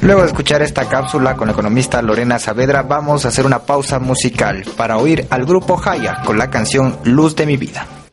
Luego 0.05 0.21
de 0.21 0.27
escuchar 0.27 0.61
esta 0.61 0.87
cápsula 0.87 1.35
con 1.35 1.47
la 1.47 1.55
economista 1.55 2.03
Lorena 2.03 2.39
Saavedra, 2.39 2.83
vamos 2.83 3.25
a 3.25 3.29
hacer 3.29 3.47
una 3.47 3.61
pausa 3.61 3.99
musical 3.99 4.63
para 4.77 4.99
oír 4.99 5.27
al 5.31 5.47
grupo 5.47 5.79
Jaya 5.79 6.21
con 6.27 6.37
la 6.37 6.51
canción 6.51 6.99
Luz 7.05 7.35
de 7.37 7.47
mi 7.47 7.57
vida. 7.57 8.04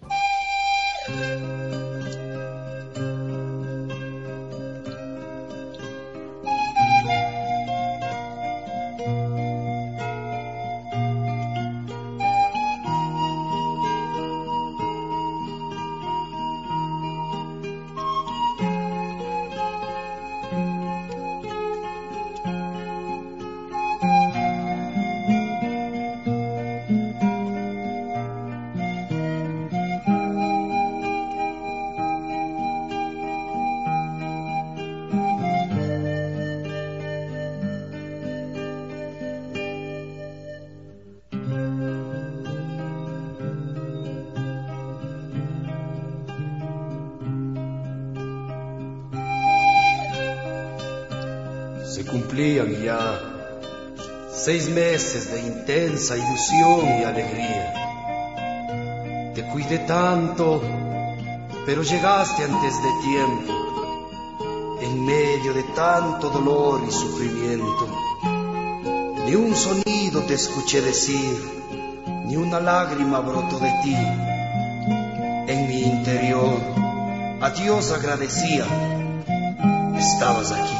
Seis 54.43 54.67
meses 54.69 55.31
de 55.31 55.39
intensa 55.39 56.17
ilusión 56.17 56.99
y 56.99 57.03
alegría. 57.03 57.73
Te 59.35 59.43
cuidé 59.43 59.77
tanto, 59.79 60.59
pero 61.63 61.83
llegaste 61.83 62.45
antes 62.45 62.73
de 62.81 62.89
tiempo, 63.03 63.53
en 64.81 65.05
medio 65.05 65.53
de 65.53 65.61
tanto 65.75 66.31
dolor 66.31 66.81
y 66.87 66.91
sufrimiento. 66.91 67.87
Ni 69.27 69.35
un 69.35 69.55
sonido 69.55 70.23
te 70.23 70.33
escuché 70.33 70.81
decir, 70.81 71.61
ni 72.25 72.35
una 72.35 72.59
lágrima 72.59 73.19
brotó 73.19 73.59
de 73.59 73.71
ti. 73.83 73.95
En 75.53 75.67
mi 75.67 75.83
interior, 75.83 76.57
a 77.41 77.51
Dios 77.51 77.91
agradecía, 77.91 78.65
estabas 79.99 80.51
aquí. 80.51 80.77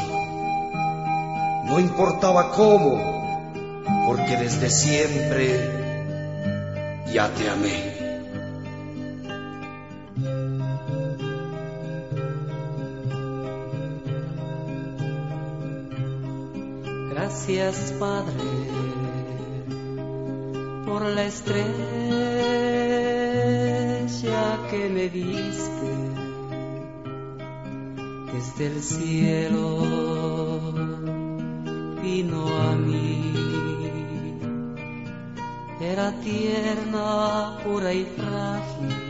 No 1.66 1.80
importaba 1.80 2.50
cómo, 2.50 3.21
porque 4.32 4.44
desde 4.44 4.70
siempre 4.70 5.70
ya 7.14 7.30
te 7.34 7.50
amé. 7.50 7.92
Gracias 17.12 17.94
Padre 18.00 18.34
por 20.86 21.02
la 21.04 21.26
estrella 21.26 21.62
que 24.70 24.90
me 24.90 25.10
diste 25.10 25.72
desde 28.34 28.68
el 28.68 28.82
cielo 28.82 29.82
vino 32.02 32.48
a 32.62 32.76
mí 32.76 33.31
era 35.92 36.12
tierna, 36.22 37.58
pura 37.64 37.94
y 37.94 38.06
frágil, 38.06 39.01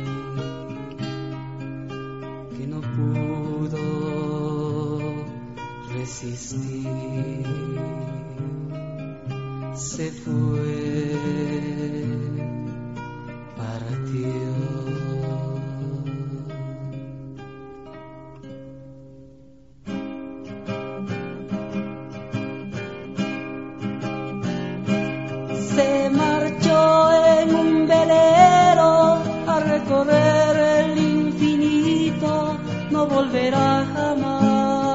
volverá 33.14 33.86
jamás, 33.94 34.92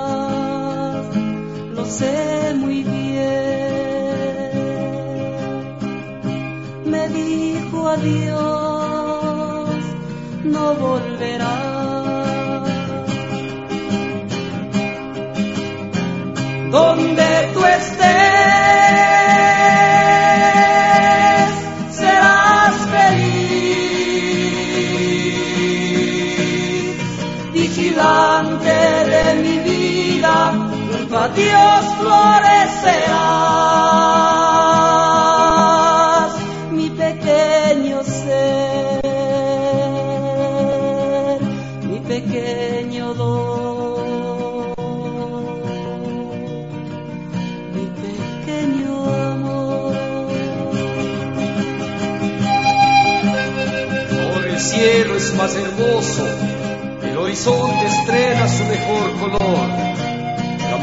lo 1.74 1.85
sé 1.85 2.55
muy 2.57 2.83
bien. 2.83 2.96
Me 6.87 7.09
dijo 7.09 7.88
adiós, 7.88 9.68
no 10.44 10.74
volverá. 10.74 11.57
Dios 31.37 31.85
florecerás, 32.01 33.12
mi 36.72 36.88
pequeño 36.88 38.03
ser, 38.03 39.03
mi 41.83 42.01
pequeño 42.01 43.12
don, 43.12 44.75
mi 47.75 47.87
pequeño 48.05 49.05
amor. 49.33 49.94
Por 54.33 54.42
el 54.46 54.59
cielo 54.59 55.16
es 55.16 55.35
más 55.35 55.55
hermoso, 55.55 56.27
el 57.03 57.18
horizonte 57.18 57.85
estrena 57.85 58.49
su 58.49 58.64
mejor 58.64 59.12
color 59.20 59.86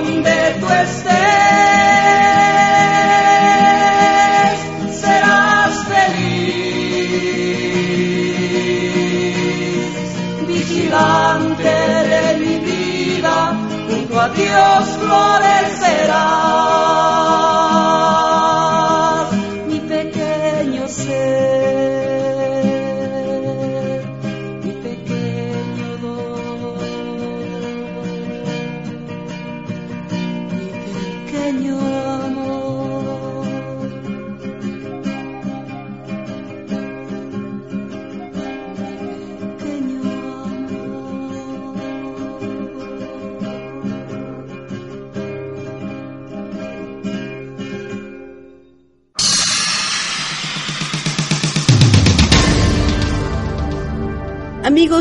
Donde 0.00 0.56
tú 0.60 0.66
estés. 0.68 1.58
de 11.68 12.36
mi 12.38 12.58
vida, 12.58 13.54
junto 13.88 14.20
a 14.20 14.28
Dios 14.30 14.98
florecerás, 15.00 16.38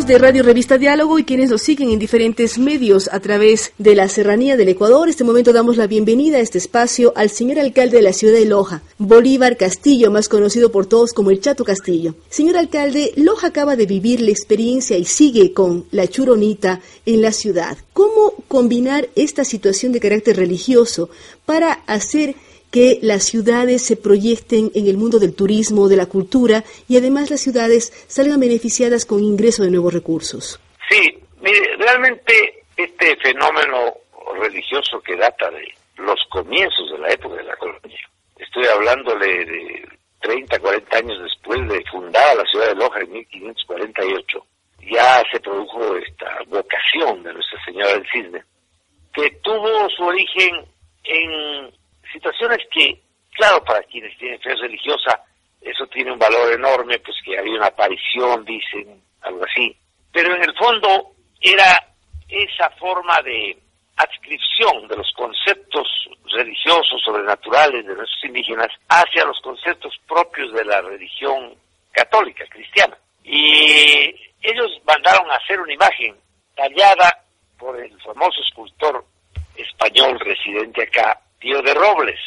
de 0.08 0.18
Radio 0.18 0.42
Revista 0.42 0.78
Diálogo 0.78 1.20
y 1.20 1.26
quienes 1.26 1.50
nos 1.50 1.62
siguen 1.62 1.90
en 1.90 2.00
diferentes 2.00 2.58
medios 2.58 3.10
a 3.12 3.20
través 3.20 3.74
de 3.78 3.94
la 3.94 4.08
Serranía 4.08 4.56
del 4.56 4.70
Ecuador, 4.70 5.10
este 5.10 5.26
momento 5.26 5.52
damos 5.52 5.76
la 5.76 5.86
bienvenida 5.86 6.38
a 6.38 6.40
este 6.40 6.60
espacio 6.60 7.12
al 7.18 7.30
señor 7.30 7.60
alcalde 7.60 7.98
de 7.98 8.04
la 8.04 8.14
ciudad 8.14 8.34
de 8.34 8.46
Loja, 8.46 8.84
Bolívar 8.98 9.58
Castillo, 9.58 10.10
más 10.10 10.30
conocido 10.30 10.72
por 10.72 10.86
todos 10.86 11.12
como 11.12 11.30
el 11.30 11.42
Chato 11.42 11.66
Castillo. 11.66 12.16
Señor 12.30 12.56
alcalde, 12.56 13.12
Loja 13.18 13.48
acaba 13.48 13.76
de 13.76 13.86
vivir 13.86 14.22
la 14.22 14.32
experiencia 14.32 14.98
y 14.98 15.04
sigue 15.04 15.52
con 15.52 15.86
la 15.92 16.08
churonita 16.08 16.80
en 17.06 17.22
la 17.22 17.34
ciudad. 17.34 17.78
¿Cómo 17.92 18.34
combinar 18.48 19.10
esta 19.16 19.44
situación 19.44 19.92
de 19.92 20.00
carácter 20.00 20.38
religioso 20.38 21.10
para 21.46 21.74
hacer 21.86 22.36
que 22.72 23.00
las 23.02 23.24
ciudades 23.24 23.86
se 23.86 23.96
proyecten 23.96 24.72
en 24.76 24.88
el 24.88 24.98
mundo 24.98 25.20
del 25.20 25.36
turismo, 25.36 25.88
de 25.88 25.98
la 25.98 26.06
cultura 26.06 26.64
y 26.88 26.98
además 26.98 27.30
las 27.30 27.42
ciudades 27.42 27.92
salgan 28.08 28.40
beneficiadas 28.40 29.06
con 29.06 29.24
ingreso 29.24 29.64
de 29.64 29.72
nuevos 29.72 29.94
recursos. 29.94 30.60
Sí, 30.90 31.18
mire, 31.42 31.76
realmente 31.78 32.64
este 32.76 33.16
fenómeno 33.18 33.96
religioso 34.40 35.02
que 35.02 35.16
data 35.16 35.50
de 35.52 35.74
los 35.98 36.20
comienzos 36.30 36.92
de 36.92 36.98
la 37.00 37.10
época 37.10 37.36
de 37.36 37.44
la 37.44 37.56
colonia, 37.56 38.10
estoy 38.38 38.66
hablándole 38.66 39.46
de 39.46 39.88
30, 40.22 40.60
40 40.60 40.98
años 40.98 41.24
después 41.24 41.68
de 41.70 41.84
fundada 41.90 42.36
la 42.36 42.46
ciudad 42.46 42.68
de 42.68 42.76
Loja 42.76 43.00
en 43.00 43.12
1548, 43.12 44.46
ya 44.92 45.24
se 45.32 45.40
produjo 45.40 45.96
esta 45.98 46.40
vocación 46.48 47.24
de 47.24 47.34
Nuestra 47.34 47.64
Señora 47.66 47.94
del 47.94 48.08
Cisne, 48.12 48.44
que 49.14 49.30
tuvo 49.44 49.90
su 49.90 50.04
origen 50.04 50.66
en 51.04 51.72
situaciones 52.12 52.60
que, 52.72 53.02
claro, 53.32 53.64
para 53.64 53.82
quienes 53.84 54.18
tienen 54.18 54.40
fe 54.42 54.56
religiosa, 54.56 55.24
eso 55.62 55.86
tiene 55.88 56.12
un 56.12 56.20
valor 56.20 56.54
enorme, 56.54 57.00
pues 57.00 57.18
que 57.24 57.38
había 57.38 57.56
una 57.56 57.68
aparición, 57.68 58.46
dicen, 58.46 59.02
algo 59.22 59.44
así. 59.44 59.76
Pero 60.12 60.36
en 60.36 60.44
el 60.44 60.56
fondo 60.56 61.12
era 61.42 61.88
esa 62.30 62.70
forma 62.72 63.22
de 63.24 63.58
adscripción 63.98 64.88
de 64.88 64.98
los 64.98 65.12
conceptos 65.14 65.88
religiosos, 66.34 67.02
sobrenaturales 67.04 67.86
de 67.86 67.96
nuestros 67.96 68.24
indígenas 68.26 68.70
hacia 68.90 69.26
los 69.26 69.40
conceptos 69.42 69.94
propios 70.08 70.54
de 70.54 70.66
la 70.66 70.82
religión 70.82 71.56
católica, 71.92 72.46
cristiana. 72.50 72.98
Y 73.24 74.14
ellos 74.42 74.80
mandaron 74.86 75.30
a 75.32 75.36
hacer 75.36 75.60
una 75.60 75.74
imagen 75.74 76.16
tallada 76.56 77.24
por 77.58 77.80
el 77.80 78.00
famoso 78.02 78.42
escultor 78.42 79.04
español 79.56 80.20
residente 80.20 80.84
acá, 80.84 81.20
Tío 81.40 81.62
de 81.62 81.74
Robles. 81.74 82.20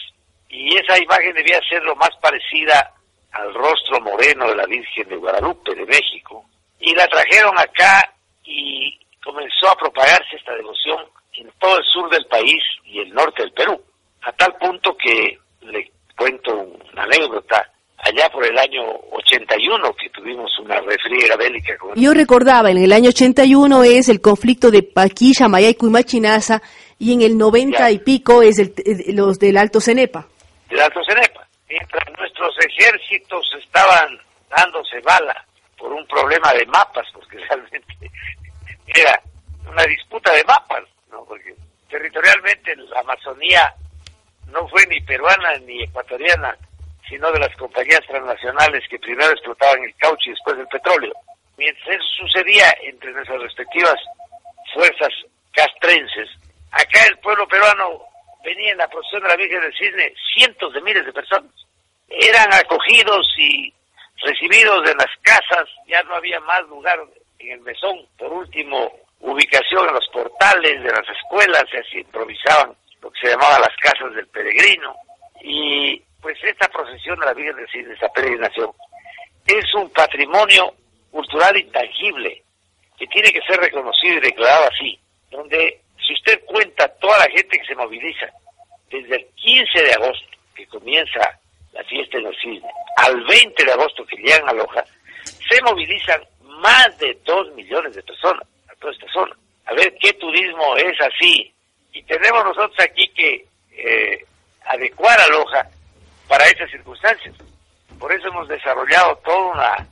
Y 0.48 0.76
esa 0.76 0.98
imagen 0.98 1.34
debía 1.34 1.60
ser 1.68 1.82
lo 1.82 1.94
más 1.96 2.10
parecida 2.20 2.92
al 3.32 3.54
rostro 3.54 4.00
moreno 4.00 4.48
de 4.48 4.56
la 4.56 4.66
Virgen 4.66 5.08
de 5.08 5.16
Guadalupe 5.16 5.74
de 5.74 5.86
México. 5.86 6.44
Y 6.80 6.94
la 6.94 7.06
trajeron 7.06 7.56
acá 7.58 8.12
y 8.44 8.98
comenzó 9.22 9.68
a 9.68 9.76
propagarse 9.76 10.36
esta 10.36 10.54
devoción 10.54 10.98
en 11.34 11.50
todo 11.58 11.78
el 11.78 11.84
sur 11.84 12.10
del 12.10 12.26
país 12.26 12.62
y 12.84 13.00
el 13.00 13.12
norte 13.14 13.42
del 13.42 13.52
Perú. 13.52 13.80
A 14.22 14.32
tal 14.32 14.54
punto 14.56 14.96
que 14.96 15.38
le 15.62 15.90
cuento 16.16 16.54
una 16.54 17.04
anécdota 17.04 17.70
allá 18.02 18.28
por 18.30 18.44
el 18.44 18.56
año 18.58 18.82
81 19.12 19.92
que 19.94 20.08
tuvimos 20.10 20.50
una 20.58 20.80
refriega 20.80 21.36
bélica. 21.36 21.76
Con... 21.78 21.94
Yo 21.94 22.12
recordaba, 22.14 22.70
en 22.70 22.78
el 22.78 22.92
año 22.92 23.10
81 23.10 23.84
es 23.84 24.08
el 24.08 24.20
conflicto 24.20 24.70
de 24.70 24.82
Paquilla, 24.82 25.48
Mayaico 25.48 25.86
y 25.86 25.90
Machinaza, 25.90 26.62
y 26.98 27.12
en 27.12 27.22
el 27.22 27.36
90 27.36 27.90
y 27.90 27.98
pico 27.98 28.42
es 28.42 28.58
el, 28.58 28.74
los 29.14 29.38
del 29.38 29.56
Alto 29.56 29.80
Cenepa. 29.80 30.26
Del 30.68 30.80
Alto 30.80 31.00
Cenepa. 31.06 31.46
Mientras 31.68 32.02
nuestros 32.18 32.54
ejércitos 32.66 33.46
estaban 33.58 34.18
dándose 34.48 35.00
bala 35.00 35.44
por 35.78 35.92
un 35.92 36.06
problema 36.06 36.52
de 36.52 36.66
mapas, 36.66 37.06
porque 37.12 37.38
realmente 37.48 38.10
era 38.86 39.20
una 39.70 39.84
disputa 39.84 40.32
de 40.32 40.44
mapas, 40.44 40.84
¿no? 41.10 41.24
Porque 41.24 41.54
territorialmente 41.88 42.74
la 42.76 43.00
Amazonía 43.00 43.74
no 44.52 44.66
fue 44.68 44.84
ni 44.86 45.00
peruana 45.02 45.54
ni 45.66 45.82
ecuatoriana, 45.82 46.56
sino 47.10 47.30
de 47.32 47.40
las 47.40 47.54
compañías 47.56 48.00
transnacionales 48.06 48.88
que 48.88 48.98
primero 49.00 49.30
explotaban 49.32 49.82
el 49.82 49.94
caucho 49.96 50.30
y 50.30 50.30
después 50.30 50.56
el 50.56 50.68
petróleo. 50.68 51.12
Mientras 51.58 51.88
eso 51.88 52.04
sucedía 52.20 52.72
entre 52.82 53.12
nuestras 53.12 53.42
respectivas 53.42 53.96
fuerzas 54.72 55.10
castrenses, 55.52 56.30
acá 56.70 57.00
el 57.08 57.18
pueblo 57.18 57.46
peruano 57.48 58.04
venía 58.44 58.72
en 58.72 58.78
la 58.78 58.88
procesión 58.88 59.24
de 59.24 59.28
la 59.28 59.36
Virgen 59.36 59.60
del 59.60 59.76
Cisne 59.76 60.14
cientos 60.34 60.72
de 60.72 60.80
miles 60.80 61.04
de 61.04 61.12
personas. 61.12 61.50
Eran 62.08 62.54
acogidos 62.54 63.26
y 63.36 63.74
recibidos 64.22 64.88
en 64.88 64.96
las 64.96 65.10
casas, 65.22 65.68
ya 65.86 66.02
no 66.04 66.14
había 66.14 66.38
más 66.40 66.62
lugar 66.68 66.98
en 67.40 67.50
el 67.50 67.60
mesón. 67.60 68.06
Por 68.16 68.32
último, 68.32 68.92
ubicación 69.20 69.88
en 69.88 69.94
los 69.94 70.08
portales 70.12 70.82
de 70.82 70.90
las 70.90 71.08
escuelas, 71.08 71.64
se 71.90 71.98
improvisaban 71.98 72.74
lo 73.02 73.10
que 73.10 73.20
se 73.20 73.28
llamaba 73.30 73.58
las 73.58 73.76
casas 73.80 74.14
del 74.14 74.26
peregrino. 74.28 74.94
Y 75.42 76.02
pues 76.20 76.38
esta 76.42 76.68
procesión 76.68 77.18
de 77.18 77.26
la 77.26 77.34
Virgen 77.34 77.66
Cisne, 77.72 77.94
esta 77.94 78.08
peregrinación, 78.10 78.70
es 79.46 79.74
un 79.74 79.90
patrimonio 79.90 80.74
cultural 81.10 81.56
intangible 81.56 82.42
que 82.98 83.06
tiene 83.06 83.32
que 83.32 83.40
ser 83.42 83.58
reconocido 83.58 84.18
y 84.18 84.20
declarado 84.20 84.68
así, 84.68 84.98
donde 85.30 85.80
si 86.06 86.12
usted 86.12 86.44
cuenta 86.44 86.88
toda 87.00 87.18
la 87.18 87.30
gente 87.30 87.58
que 87.58 87.66
se 87.66 87.74
moviliza 87.74 88.26
desde 88.90 89.16
el 89.16 89.26
15 89.36 89.82
de 89.82 89.92
agosto, 89.92 90.26
que 90.54 90.66
comienza 90.66 91.38
la 91.72 91.82
fiesta 91.84 92.18
en 92.18 92.32
cisne, 92.34 92.68
al 92.96 93.24
20 93.24 93.64
de 93.64 93.72
agosto 93.72 94.04
que 94.06 94.16
llegan 94.16 94.48
a 94.48 94.52
Loja, 94.52 94.84
se 95.24 95.62
movilizan 95.62 96.20
más 96.42 96.98
de 96.98 97.16
2 97.24 97.54
millones 97.54 97.94
de 97.94 98.02
personas 98.02 98.46
a 98.68 98.74
toda 98.76 98.92
esta 98.92 99.06
zona. 99.12 99.36
A 99.66 99.74
ver 99.74 99.94
qué 100.00 100.12
turismo 100.14 100.76
es 100.76 101.00
así. 101.00 101.52
Y 101.92 102.02
tenemos 102.02 102.44
nosotros 102.44 102.76
aquí 102.80 103.08
que 103.08 103.44
eh, 103.72 104.24
adecuar 104.66 105.18
a 105.20 105.28
Loja 105.28 105.68
para 106.28 106.44
esas 106.46 106.70
circunstancias. 106.70 107.34
Por 107.98 108.12
eso 108.12 108.28
hemos 108.28 108.48
desarrollado 108.70 109.18
toda 109.24 109.52
una 109.52 109.88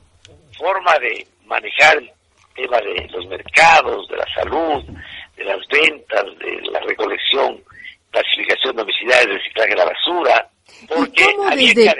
forma 0.57 0.99
de 0.99 1.27
manejar 1.45 1.97
el 1.97 2.11
tema 2.55 2.77
de 2.77 3.07
los 3.11 3.25
mercados, 3.27 4.07
de 4.07 4.17
la 4.17 4.25
salud, 4.33 4.83
de 5.35 5.43
las 5.43 5.59
ventas, 5.67 6.25
de 6.39 6.61
la 6.71 6.79
recolección, 6.81 7.61
clasificación 8.11 8.75
de 8.75 8.83
obesidad, 8.83 9.23
reciclaje 9.25 9.69
de 9.69 9.75
la 9.75 9.85
basura. 9.85 10.49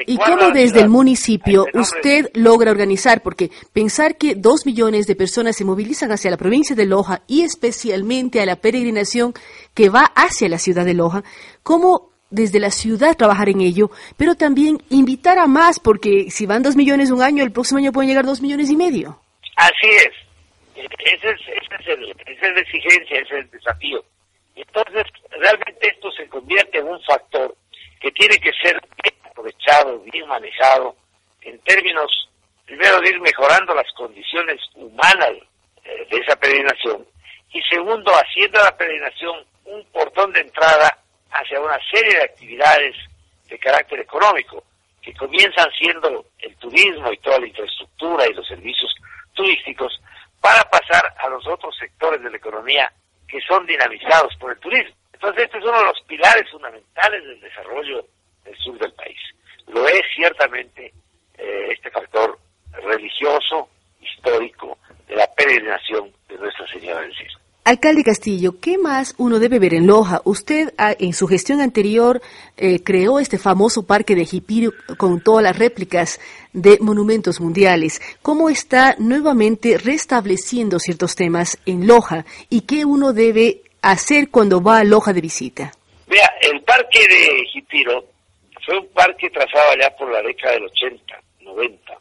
¿Y 0.06 0.18
cómo 0.18 0.52
desde, 0.52 0.80
el 0.80 0.90
municipio 0.90 1.66
usted 1.74 2.30
logra 2.36 2.72
organizar? 2.72 3.22
Porque 3.22 3.50
pensar 3.74 4.16
que 4.18 4.36
dos 4.36 4.66
millones 4.66 5.08
de 5.08 5.16
personas 5.16 5.58
se 5.58 5.66
movilizan 5.66 6.12
hacia 6.12 6.32
la 6.32 6.38
provincia 6.38 6.76
de 6.76 6.86
Loja 6.86 7.24
y 7.28 7.42
especialmente 7.42 8.42
a 8.42 8.46
la 8.46 8.58
peregrinación 8.58 9.34
que 9.74 9.90
va 9.90 10.12
hacia 10.16 10.50
la 10.50 10.60
ciudad 10.60 10.86
de 10.86 10.94
Loja, 10.94 11.24
¿cómo 11.64 12.09
desde 12.30 12.60
la 12.60 12.72
ciudad 12.72 13.18
trabajar 13.18 13.50
en 13.50 13.62
ello, 13.62 13.90
pero 14.18 14.36
también 14.36 14.78
invitar 14.90 15.38
a 15.40 15.48
más, 15.48 15.80
porque 15.80 16.30
si 16.30 16.46
van 16.46 16.64
dos 16.64 16.76
millones 16.76 17.12
un 17.12 17.22
año, 17.22 17.44
el 17.44 17.52
próximo 17.52 17.80
año 17.80 17.92
pueden 17.92 18.10
llegar 18.10 18.26
dos 18.26 18.42
millones 18.42 18.70
y 18.70 18.76
medio. 18.76 19.20
Así 19.56 19.88
es. 19.88 20.12
Esa 20.76 21.30
es, 21.30 21.42
es, 21.42 21.88
el, 21.88 22.10
esa 22.12 22.48
es 22.48 22.54
la 22.54 22.62
exigencia, 22.62 23.20
ese 23.20 23.38
es 23.38 23.46
el 23.46 23.52
desafío. 23.52 24.04
Entonces, 24.56 25.04
realmente 25.32 25.88
esto 25.88 26.12
se 26.12 26.28
convierte 26.28 26.80
en 26.80 26.88
un 26.88 27.02
factor 27.04 27.56
que 28.00 28.12
tiene 28.12 28.38
que 28.38 28.52
ser 28.62 28.80
bien 29.04 29.16
aprovechado, 29.30 30.00
bien 30.00 30.28
manejado, 30.28 30.96
en 31.42 31.60
términos, 31.60 32.30
primero, 32.66 33.00
de 33.02 33.10
ir 33.10 33.22
mejorando 33.22 33.74
las 33.74 33.92
condiciones 33.98 34.60
humanas 34.76 35.32
eh, 35.84 36.08
de 36.10 36.18
esa 36.18 36.36
peregrinación, 36.36 37.06
y 37.52 37.62
segundo, 37.64 38.12
haciendo 38.12 38.62
la 38.64 38.76
peregrinación 38.78 39.46
un 39.66 39.84
portón 39.92 40.32
de 40.34 40.42
entrada 40.42 40.98
hacia 41.32 41.60
una 41.60 41.78
serie 41.92 42.18
de 42.18 42.24
actividades 42.24 42.96
de 43.48 43.60
carácter 43.60 44.00
económico, 44.00 44.64
que 45.02 45.14
comienzan 45.14 45.70
siendo 45.78 46.26
el 46.40 46.56
turismo 46.58 47.12
y 47.12 47.18
toda 47.18 47.40
la 47.40 47.48
infraestructura 47.48 48.28
y 48.28 48.34
los 48.34 48.48
servicios 48.48 48.94
turísticos, 49.34 50.02
para 50.42 50.62
pasar 50.70 51.04
a 51.18 51.30
los 51.30 51.46
otros 51.48 51.76
sectores 51.78 52.22
de 52.22 52.30
la 52.30 52.38
economía 52.38 52.92
que 53.28 53.40
son 53.42 53.66
dinamizados 53.66 54.36
por 54.38 54.52
el 54.52 54.60
turismo. 54.60 54.96
Entonces, 55.14 55.44
este 55.44 55.58
es 55.58 55.64
uno 55.66 55.80
de 55.80 55.86
los 55.86 56.02
pilares 56.08 56.50
fundamentales 56.50 57.24
del 57.24 57.40
desarrollo 57.42 58.06
del 58.46 58.58
sur 58.58 58.78
del 58.80 58.94
país. 58.94 59.20
Lo 59.68 59.86
es 59.88 60.02
ciertamente 60.16 60.94
eh, 61.38 61.68
este 61.72 61.92
factor 61.92 62.40
religioso, 62.72 63.70
histórico, 64.02 64.78
de 65.08 65.16
la 65.16 65.28
peregrinación 65.34 66.12
de 66.28 66.38
Nuestra 66.38 66.68
Señora 66.68 67.02
del 67.02 67.16
Cielo. 67.16 67.40
Alcalde 67.70 68.04
Castillo, 68.04 68.60
¿qué 68.60 68.80
más 68.80 69.14
uno 69.20 69.38
debe 69.38 69.60
ver 69.60 69.76
en 69.76 69.86
Loja? 69.86 70.24
Usted 70.26 70.74
ah, 70.80 70.96
en 70.98 71.14
su 71.14 71.28
gestión 71.28 71.62
anterior 71.62 72.20
eh, 72.58 72.82
creó 72.84 73.20
este 73.20 73.38
famoso 73.38 73.86
parque 73.86 74.16
de 74.16 74.26
Jipiro 74.26 74.72
con 74.98 75.22
todas 75.24 75.44
las 75.44 75.56
réplicas 75.56 76.20
de 76.52 76.80
monumentos 76.82 77.40
mundiales. 77.40 78.02
¿Cómo 78.24 78.50
está 78.50 78.96
nuevamente 78.98 79.78
restableciendo 79.78 80.80
ciertos 80.80 81.16
temas 81.16 81.60
en 81.68 81.86
Loja 81.86 82.26
y 82.50 82.62
qué 82.62 82.86
uno 82.86 83.14
debe 83.14 83.62
hacer 83.84 84.32
cuando 84.32 84.64
va 84.64 84.80
a 84.80 84.84
Loja 84.84 85.14
de 85.14 85.22
visita? 85.22 85.72
Vea, 86.08 86.28
el 86.42 86.64
parque 86.64 87.02
de 87.08 87.46
Jipiro 87.54 88.04
fue 88.66 88.80
un 88.80 88.88
parque 88.88 89.30
trazado 89.30 89.74
allá 89.74 89.96
por 89.96 90.12
la 90.12 90.24
década 90.24 90.56
del 90.56 90.64
80, 90.64 91.22
90. 91.42 91.94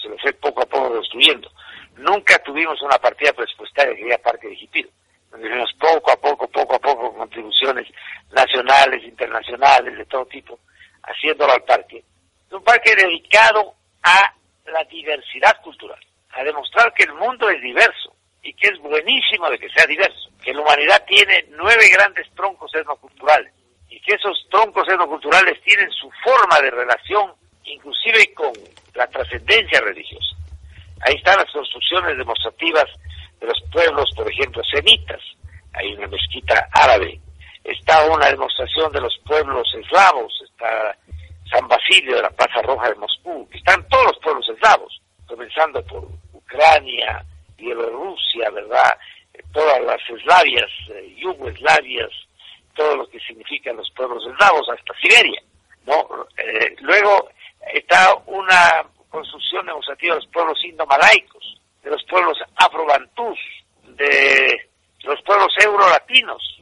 Se 0.00 0.08
lo 0.10 0.16
fue 0.18 0.32
poco 0.34 0.62
a 0.62 0.66
poco 0.66 0.90
construyendo. 0.90 1.50
nunca 1.96 2.38
tuvimos 2.38 2.80
una 2.82 2.98
partida 2.98 3.32
presupuestaria 3.32 3.96
que 3.96 4.06
era 4.06 4.18
Parque 4.18 4.46
de 4.46 4.54
Jipiro. 4.54 4.88
Nos 5.32 5.72
poco 5.74 6.10
a 6.10 6.16
poco, 6.16 6.48
poco 6.48 6.74
a 6.74 6.78
poco, 6.78 7.14
contribuciones 7.14 7.86
nacionales, 8.32 9.04
internacionales, 9.04 9.96
de 9.96 10.04
todo 10.06 10.26
tipo, 10.26 10.58
haciéndolo 11.02 11.52
al 11.52 11.62
parque. 11.64 11.98
Es 12.46 12.52
un 12.52 12.64
parque 12.64 12.96
dedicado 12.96 13.74
a 14.02 14.34
la 14.66 14.84
diversidad 14.84 15.60
cultural, 15.62 16.00
a 16.30 16.42
demostrar 16.42 16.92
que 16.94 17.04
el 17.04 17.14
mundo 17.14 17.48
es 17.50 17.60
diverso 17.60 18.14
y 18.42 18.52
que 18.54 18.68
es 18.68 18.78
buenísimo 18.80 19.50
de 19.50 19.58
que 19.58 19.68
sea 19.70 19.86
diverso, 19.86 20.30
que 20.42 20.54
la 20.54 20.62
humanidad 20.62 21.04
tiene 21.06 21.46
nueve 21.50 21.88
grandes 21.92 22.26
troncos 22.34 22.74
etnoculturales 22.74 23.52
y 23.90 24.00
que 24.00 24.14
esos 24.14 24.46
troncos 24.50 24.88
etnoculturales 24.88 25.60
tienen 25.62 25.90
su 25.92 26.10
forma 26.24 26.60
de 26.60 26.70
relación 26.70 27.32
inclusive 27.64 28.32
con 28.34 28.52
la 28.94 29.06
trascendencia 29.08 29.80
religiosa. 29.80 30.36
Ahí 31.00 31.14
están 31.14 31.36
las 31.36 31.50
construcciones 31.52 32.16
demostrativas 32.16 32.86
de 33.40 33.46
los 33.46 33.62
pueblos, 33.72 34.10
por 34.16 34.30
ejemplo, 34.30 34.62
semitas. 34.64 35.20
Hay 35.74 35.94
una 35.94 36.08
mezquita 36.08 36.68
árabe. 36.72 37.20
Está 37.64 38.04
una 38.06 38.26
demostración 38.26 38.92
de 38.92 39.00
los 39.00 39.16
pueblos 39.26 39.68
eslavos. 39.74 40.32
Está 40.44 40.96
San 41.50 41.66
Basilio 41.68 42.16
de 42.16 42.22
la 42.22 42.30
Plaza 42.30 42.62
Roja 42.62 42.88
de 42.88 42.96
Moscú. 42.96 43.48
Están 43.52 43.86
todos 43.88 44.06
los 44.06 44.18
pueblos 44.18 44.48
eslavos, 44.48 45.00
comenzando 45.26 45.82
por 45.84 46.08
Ucrania, 46.32 47.24
Bielorrusia, 47.56 48.50
¿verdad? 48.50 48.96
Todas 49.52 49.80
las 49.82 50.00
eslavias, 50.08 50.70
eh, 50.90 51.14
yugoeslavias, 51.18 52.10
todo 52.74 52.96
lo 52.96 53.08
que 53.08 53.18
significan 53.20 53.76
los 53.76 53.90
pueblos 53.92 54.22
eslavos, 54.26 54.68
hasta 54.68 54.94
Siberia. 55.00 55.42
¿no? 55.86 56.26
Eh, 56.36 56.76
luego 56.80 57.30
está 57.72 58.14
una 58.26 58.84
construcción 59.08 59.66
demostrativa 59.66 60.14
de 60.14 60.20
los 60.20 60.30
pueblos 60.30 60.64
indomalaicos, 60.64 61.60
de 61.88 61.94
los 61.94 62.04
pueblos 62.04 62.36
afrobantús, 62.56 63.38
de 63.96 64.68
los 65.04 65.22
pueblos 65.22 65.48
eurolatinos, 65.64 66.60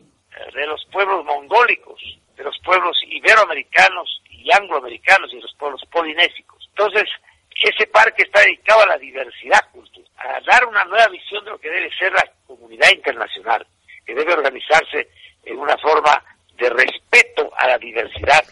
de 0.55 0.67
los 0.67 0.87
pueblos 0.93 1.25
mongólicos, 1.25 2.01
de 2.37 2.45
los 2.45 2.57
pueblos 2.65 2.97
iberoamericanos 3.09 4.23
y 4.31 4.53
angloamericanos 4.53 5.33
y 5.33 5.37
de 5.37 5.43
los 5.43 5.55
pueblos 5.59 5.83
polinésicos. 5.91 6.65
Entonces, 6.69 7.09
ese 7.61 7.89
parque 7.89 8.23
está 8.23 8.41
dedicado 8.41 8.83
a 8.83 8.87
la 8.87 8.99
diversidad 8.99 9.59
cultural, 9.73 10.09
a 10.19 10.41
dar 10.49 10.65
una 10.67 10.85
nueva 10.85 11.09
visión 11.09 11.45
de 11.45 11.51
lo 11.51 11.59
que 11.59 11.71
debe 11.71 11.91
ser 11.99 12.13
la 12.13 12.25
comunidad 12.47 12.91
internacional, 12.95 13.67
que 14.05 14.15
debe 14.15 14.33
organizarse 14.33 15.09
en 15.45 15.59
una 15.59 15.77
forma 15.79 16.23
de 16.57 16.71
respeto 16.71 17.51
a 17.57 17.67
la 17.67 17.79
diversidad 17.79 18.45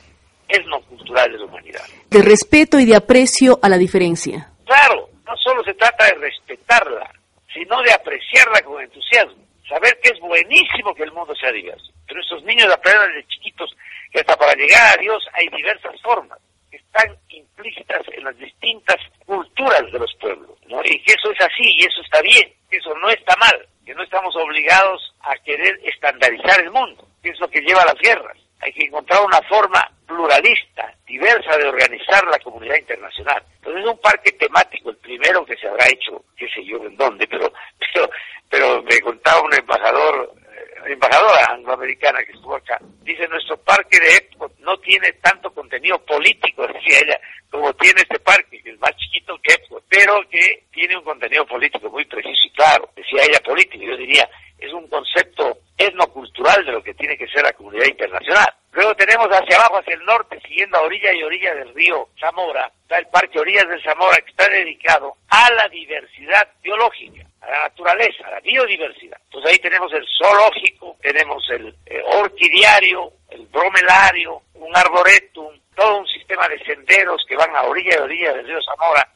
etnocultural 0.48 1.30
de 1.30 1.38
la 1.38 1.44
humanidad. 1.44 1.84
De 2.10 2.22
respeto 2.22 2.80
y 2.80 2.84
de 2.84 2.96
aprecio 2.96 3.60
a 3.62 3.68
la 3.68 3.78
diferencia. 3.78 4.50
Claro, 4.64 5.08
no 5.26 5.36
solo 5.36 5.62
se 5.64 5.74
trata 5.74 6.06
de 6.06 6.14
respetarla, 6.14 7.10
sino 7.52 7.82
de 7.82 7.92
apreciarla 7.92 8.60
con 8.62 8.82
entusiasmo. 8.82 9.42
Saber 9.68 9.98
que 10.02 10.10
es 10.10 10.20
buenísimo 10.20 10.94
que 10.94 11.04
el 11.04 11.12
mundo 11.12 11.34
sea 11.36 11.50
diverso. 11.50 11.90
Pero 12.06 12.20
esos 12.20 12.42
niños 12.44 12.70
aprenden 12.72 13.14
desde 13.14 13.28
chiquitos 13.28 13.74
que 14.12 14.20
hasta 14.20 14.36
para 14.36 14.54
llegar 14.54 14.98
a 14.98 15.00
Dios 15.00 15.26
hay 15.32 15.48
diversas 15.48 16.00
formas 16.02 16.38
que 16.70 16.76
están 16.76 17.16
implícitas 17.30 18.02
en 18.12 18.24
las 18.24 18.36
distintas 18.36 18.96
culturas 19.24 19.90
de 19.90 19.98
los 19.98 20.14
pueblos. 20.20 20.58
¿no? 20.66 20.80
Y 20.84 21.00
que 21.02 21.12
eso 21.12 21.30
es 21.30 21.40
así 21.40 21.76
y 21.78 21.84
eso 21.86 22.02
está 22.02 22.20
bien, 22.20 22.52
que 22.70 22.76
eso 22.76 22.94
no 22.96 23.08
está 23.08 23.34
mal, 23.36 23.66
que 23.86 23.94
no 23.94 24.02
estamos 24.02 24.36
obligados 24.36 25.14
a 25.20 25.34
querer 25.36 25.80
estandarizar 25.84 26.60
el 26.60 26.70
mundo, 26.70 27.08
que 27.22 27.30
es 27.30 27.40
lo 27.40 27.48
que 27.48 27.60
lleva 27.60 27.82
a 27.82 27.86
las 27.86 27.98
guerras. 27.98 28.36
Hay 28.64 28.72
que 28.72 28.86
encontrar 28.86 29.22
una 29.22 29.42
forma 29.42 29.86
pluralista, 30.06 30.90
diversa 31.06 31.58
de 31.58 31.68
organizar 31.68 32.24
la 32.28 32.38
comunidad 32.38 32.76
internacional. 32.76 33.42
Entonces 33.56 33.82
es 33.82 33.90
un 33.90 33.98
parque 33.98 34.32
temático, 34.32 34.88
el 34.88 34.96
primero 34.96 35.44
que 35.44 35.54
se 35.56 35.68
habrá 35.68 35.86
hecho, 35.86 36.24
qué 36.34 36.48
sé 36.48 36.64
yo 36.64 36.78
en 36.78 36.96
dónde, 36.96 37.26
pero, 37.26 37.52
pero, 37.92 38.10
pero 38.48 38.82
me 38.82 38.98
contaba 39.00 39.42
un 39.42 39.52
embajador, 39.52 40.32
eh, 40.50 40.92
embajadora 40.92 41.46
angloamericana 41.50 42.24
que 42.24 42.32
estuvo 42.32 42.56
acá, 42.56 42.78
dice 43.02 43.28
nuestro 43.28 43.58
parque 43.58 44.00
de 44.00 44.16
Epcot 44.16 44.58
no 44.60 44.78
tiene 44.78 45.12
tanto 45.20 45.52
contenido 45.52 45.98
político, 45.98 46.66
decía 46.66 47.00
ella, 47.04 47.20
como 47.50 47.70
tiene 47.74 48.00
este 48.00 48.18
parque, 48.20 48.62
que 48.62 48.70
es 48.70 48.80
más 48.80 48.96
chiquito 48.96 49.38
que 49.42 49.52
Epcot, 49.52 49.84
pero 49.90 50.26
que 50.30 50.64
tiene 50.72 50.96
un 50.96 51.04
contenido 51.04 51.44
político 51.46 51.90
muy 51.90 52.06
preciso 52.06 52.46
y 52.46 52.50
claro, 52.52 52.88
decía 52.96 53.24
ella 53.28 53.40
político, 53.40 53.84
yo 53.84 53.96
diría, 53.98 54.26
es 54.58 54.72
un 54.72 54.88
concepto 54.88 55.58
etnocultural 55.86 56.64
de 56.64 56.72
lo 56.72 56.82
que 56.82 56.94
tiene 56.94 57.16
que 57.16 57.28
ser 57.28 57.42
la 57.42 57.52
comunidad 57.52 57.86
internacional. 57.86 58.54
Luego 58.72 58.94
tenemos 58.96 59.28
hacia 59.28 59.56
abajo, 59.56 59.78
hacia 59.78 59.94
el 59.94 60.04
norte, 60.04 60.40
siguiendo 60.46 60.76
a 60.76 60.82
orilla 60.82 61.12
y 61.12 61.22
orilla 61.22 61.54
del 61.54 61.72
río 61.74 62.08
Zamora, 62.18 62.70
está 62.82 62.98
el 62.98 63.06
Parque 63.06 63.38
Orillas 63.38 63.68
del 63.68 63.82
Zamora, 63.82 64.16
que 64.16 64.30
está 64.30 64.48
dedicado 64.48 65.16
a 65.28 65.50
la 65.52 65.68
diversidad 65.68 66.48
biológica, 66.60 67.24
a 67.40 67.50
la 67.50 67.62
naturaleza, 67.68 68.26
a 68.26 68.32
la 68.32 68.40
biodiversidad. 68.40 69.18
Entonces 69.24 69.52
ahí 69.52 69.58
tenemos 69.58 69.92
el 69.92 70.04
zoológico, 70.18 70.96
tenemos 71.00 71.48
el 71.50 71.74
eh, 71.86 72.02
orquidiario, 72.14 73.12
el 73.30 73.46
bromelario, 73.46 74.42
un 74.54 74.76
arboretum, 74.76 75.56
todo 75.76 75.98
un 75.98 76.06
sistema 76.08 76.48
de 76.48 76.58
senderos 76.64 77.24
que 77.28 77.36
van 77.36 77.54
a 77.54 77.62
orilla 77.62 77.96
y 77.96 78.02
orilla 78.02 78.32
del 78.32 78.46
río 78.46 78.58
Zamora 78.62 79.08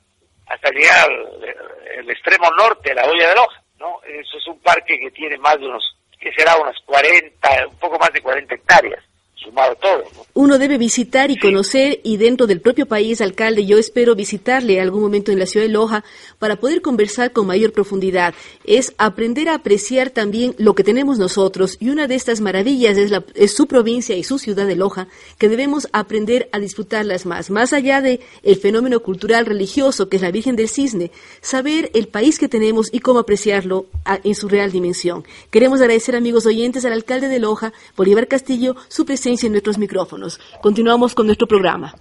hasta 0.48 0.70
llegar 0.70 1.08
al, 1.08 2.10
extremo 2.10 2.50
norte, 2.56 2.94
la 2.94 3.04
olla 3.04 3.28
de 3.28 3.34
Loja. 3.34 3.62
¿no? 3.78 4.00
Eso 4.04 4.38
es 4.38 4.46
un 4.46 4.60
parque 4.60 4.98
que 4.98 5.10
tiene 5.10 5.36
más 5.38 5.58
de 5.58 5.66
unos, 5.66 5.97
que 6.18 6.32
será 6.32 6.56
unas 6.56 6.76
40, 6.84 7.68
un 7.68 7.78
poco 7.78 7.98
más 7.98 8.12
de 8.12 8.20
40 8.20 8.54
hectáreas 8.54 9.07
sumado 9.48 9.74
todo. 9.76 10.04
Uno 10.34 10.58
debe 10.58 10.78
visitar 10.78 11.30
y 11.30 11.36
conocer 11.36 12.00
y 12.04 12.16
dentro 12.16 12.46
del 12.46 12.60
propio 12.60 12.86
país, 12.86 13.20
alcalde, 13.20 13.66
yo 13.66 13.78
espero 13.78 14.14
visitarle 14.14 14.80
algún 14.80 15.02
momento 15.02 15.32
en 15.32 15.38
la 15.38 15.46
ciudad 15.46 15.66
de 15.66 15.72
Loja 15.72 16.04
para 16.38 16.56
poder 16.56 16.80
conversar 16.80 17.32
con 17.32 17.46
mayor 17.46 17.72
profundidad. 17.72 18.34
Es 18.64 18.94
aprender 18.98 19.48
a 19.48 19.54
apreciar 19.54 20.10
también 20.10 20.54
lo 20.58 20.74
que 20.74 20.84
tenemos 20.84 21.18
nosotros 21.18 21.76
y 21.80 21.90
una 21.90 22.06
de 22.06 22.14
estas 22.14 22.40
maravillas 22.40 22.96
es, 22.96 23.10
la, 23.10 23.24
es 23.34 23.54
su 23.54 23.66
provincia 23.66 24.16
y 24.16 24.22
su 24.22 24.38
ciudad 24.38 24.66
de 24.66 24.76
Loja 24.76 25.08
que 25.38 25.48
debemos 25.48 25.88
aprender 25.92 26.48
a 26.52 26.58
disfrutarlas 26.58 27.26
más. 27.26 27.50
Más 27.50 27.72
allá 27.72 28.00
de 28.00 28.20
el 28.42 28.56
fenómeno 28.56 29.00
cultural 29.00 29.46
religioso 29.46 30.08
que 30.08 30.16
es 30.16 30.22
la 30.22 30.30
Virgen 30.30 30.56
del 30.56 30.68
Cisne, 30.68 31.10
saber 31.40 31.90
el 31.94 32.08
país 32.08 32.38
que 32.38 32.48
tenemos 32.48 32.88
y 32.92 33.00
cómo 33.00 33.18
apreciarlo 33.18 33.86
en 34.22 34.34
su 34.34 34.48
real 34.48 34.70
dimensión. 34.70 35.24
Queremos 35.50 35.80
agradecer 35.80 36.14
amigos 36.14 36.46
oyentes 36.46 36.84
al 36.84 36.92
alcalde 36.92 37.28
de 37.28 37.38
Loja, 37.38 37.72
Bolívar 37.96 38.28
Castillo, 38.28 38.76
su 38.88 39.04
presencia 39.04 39.37
en 39.44 39.52
nuestros 39.52 39.78
micrófonos. 39.78 40.40
Continuamos 40.62 41.14
con 41.14 41.26
nuestro 41.26 41.46
programa. 41.46 41.94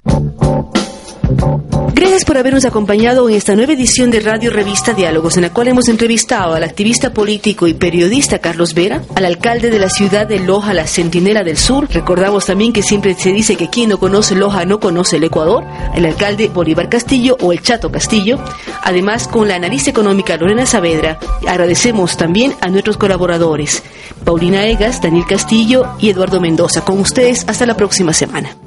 Gracias 1.93 2.25
por 2.25 2.37
habernos 2.37 2.65
acompañado 2.65 3.27
en 3.27 3.35
esta 3.35 3.55
nueva 3.55 3.73
edición 3.73 4.11
de 4.11 4.19
Radio 4.19 4.49
Revista 4.49 4.93
Diálogos, 4.93 5.35
en 5.35 5.43
la 5.43 5.53
cual 5.53 5.67
hemos 5.67 5.87
entrevistado 5.89 6.53
al 6.53 6.63
activista 6.63 7.13
político 7.13 7.67
y 7.67 7.73
periodista 7.73 8.39
Carlos 8.39 8.73
Vera, 8.73 9.03
al 9.15 9.25
alcalde 9.25 9.69
de 9.69 9.79
la 9.79 9.89
ciudad 9.89 10.27
de 10.27 10.39
Loja, 10.39 10.73
la 10.73 10.87
Centinela 10.87 11.43
del 11.43 11.57
Sur. 11.57 11.87
Recordamos 11.91 12.45
también 12.45 12.71
que 12.71 12.83
siempre 12.83 13.13
se 13.15 13.31
dice 13.31 13.55
que 13.55 13.69
quien 13.69 13.89
no 13.89 13.99
conoce 13.99 14.35
Loja 14.35 14.65
no 14.65 14.79
conoce 14.79 15.17
el 15.17 15.23
Ecuador, 15.23 15.63
el 15.95 16.05
alcalde 16.05 16.49
Bolívar 16.49 16.89
Castillo 16.89 17.35
o 17.41 17.51
el 17.51 17.61
Chato 17.61 17.91
Castillo. 17.91 18.39
Además, 18.83 19.27
con 19.27 19.47
la 19.47 19.55
analista 19.55 19.89
económica 19.89 20.37
Lorena 20.37 20.65
Saavedra, 20.65 21.19
agradecemos 21.47 22.15
también 22.15 22.53
a 22.61 22.67
nuestros 22.69 22.97
colaboradores, 22.97 23.83
Paulina 24.23 24.65
Egas, 24.65 25.01
Daniel 25.01 25.25
Castillo 25.27 25.87
y 25.99 26.09
Eduardo 26.09 26.39
Mendoza. 26.39 26.85
Con 26.85 26.99
ustedes, 26.99 27.43
hasta 27.47 27.65
la 27.65 27.75
próxima 27.75 28.13
semana. 28.13 28.66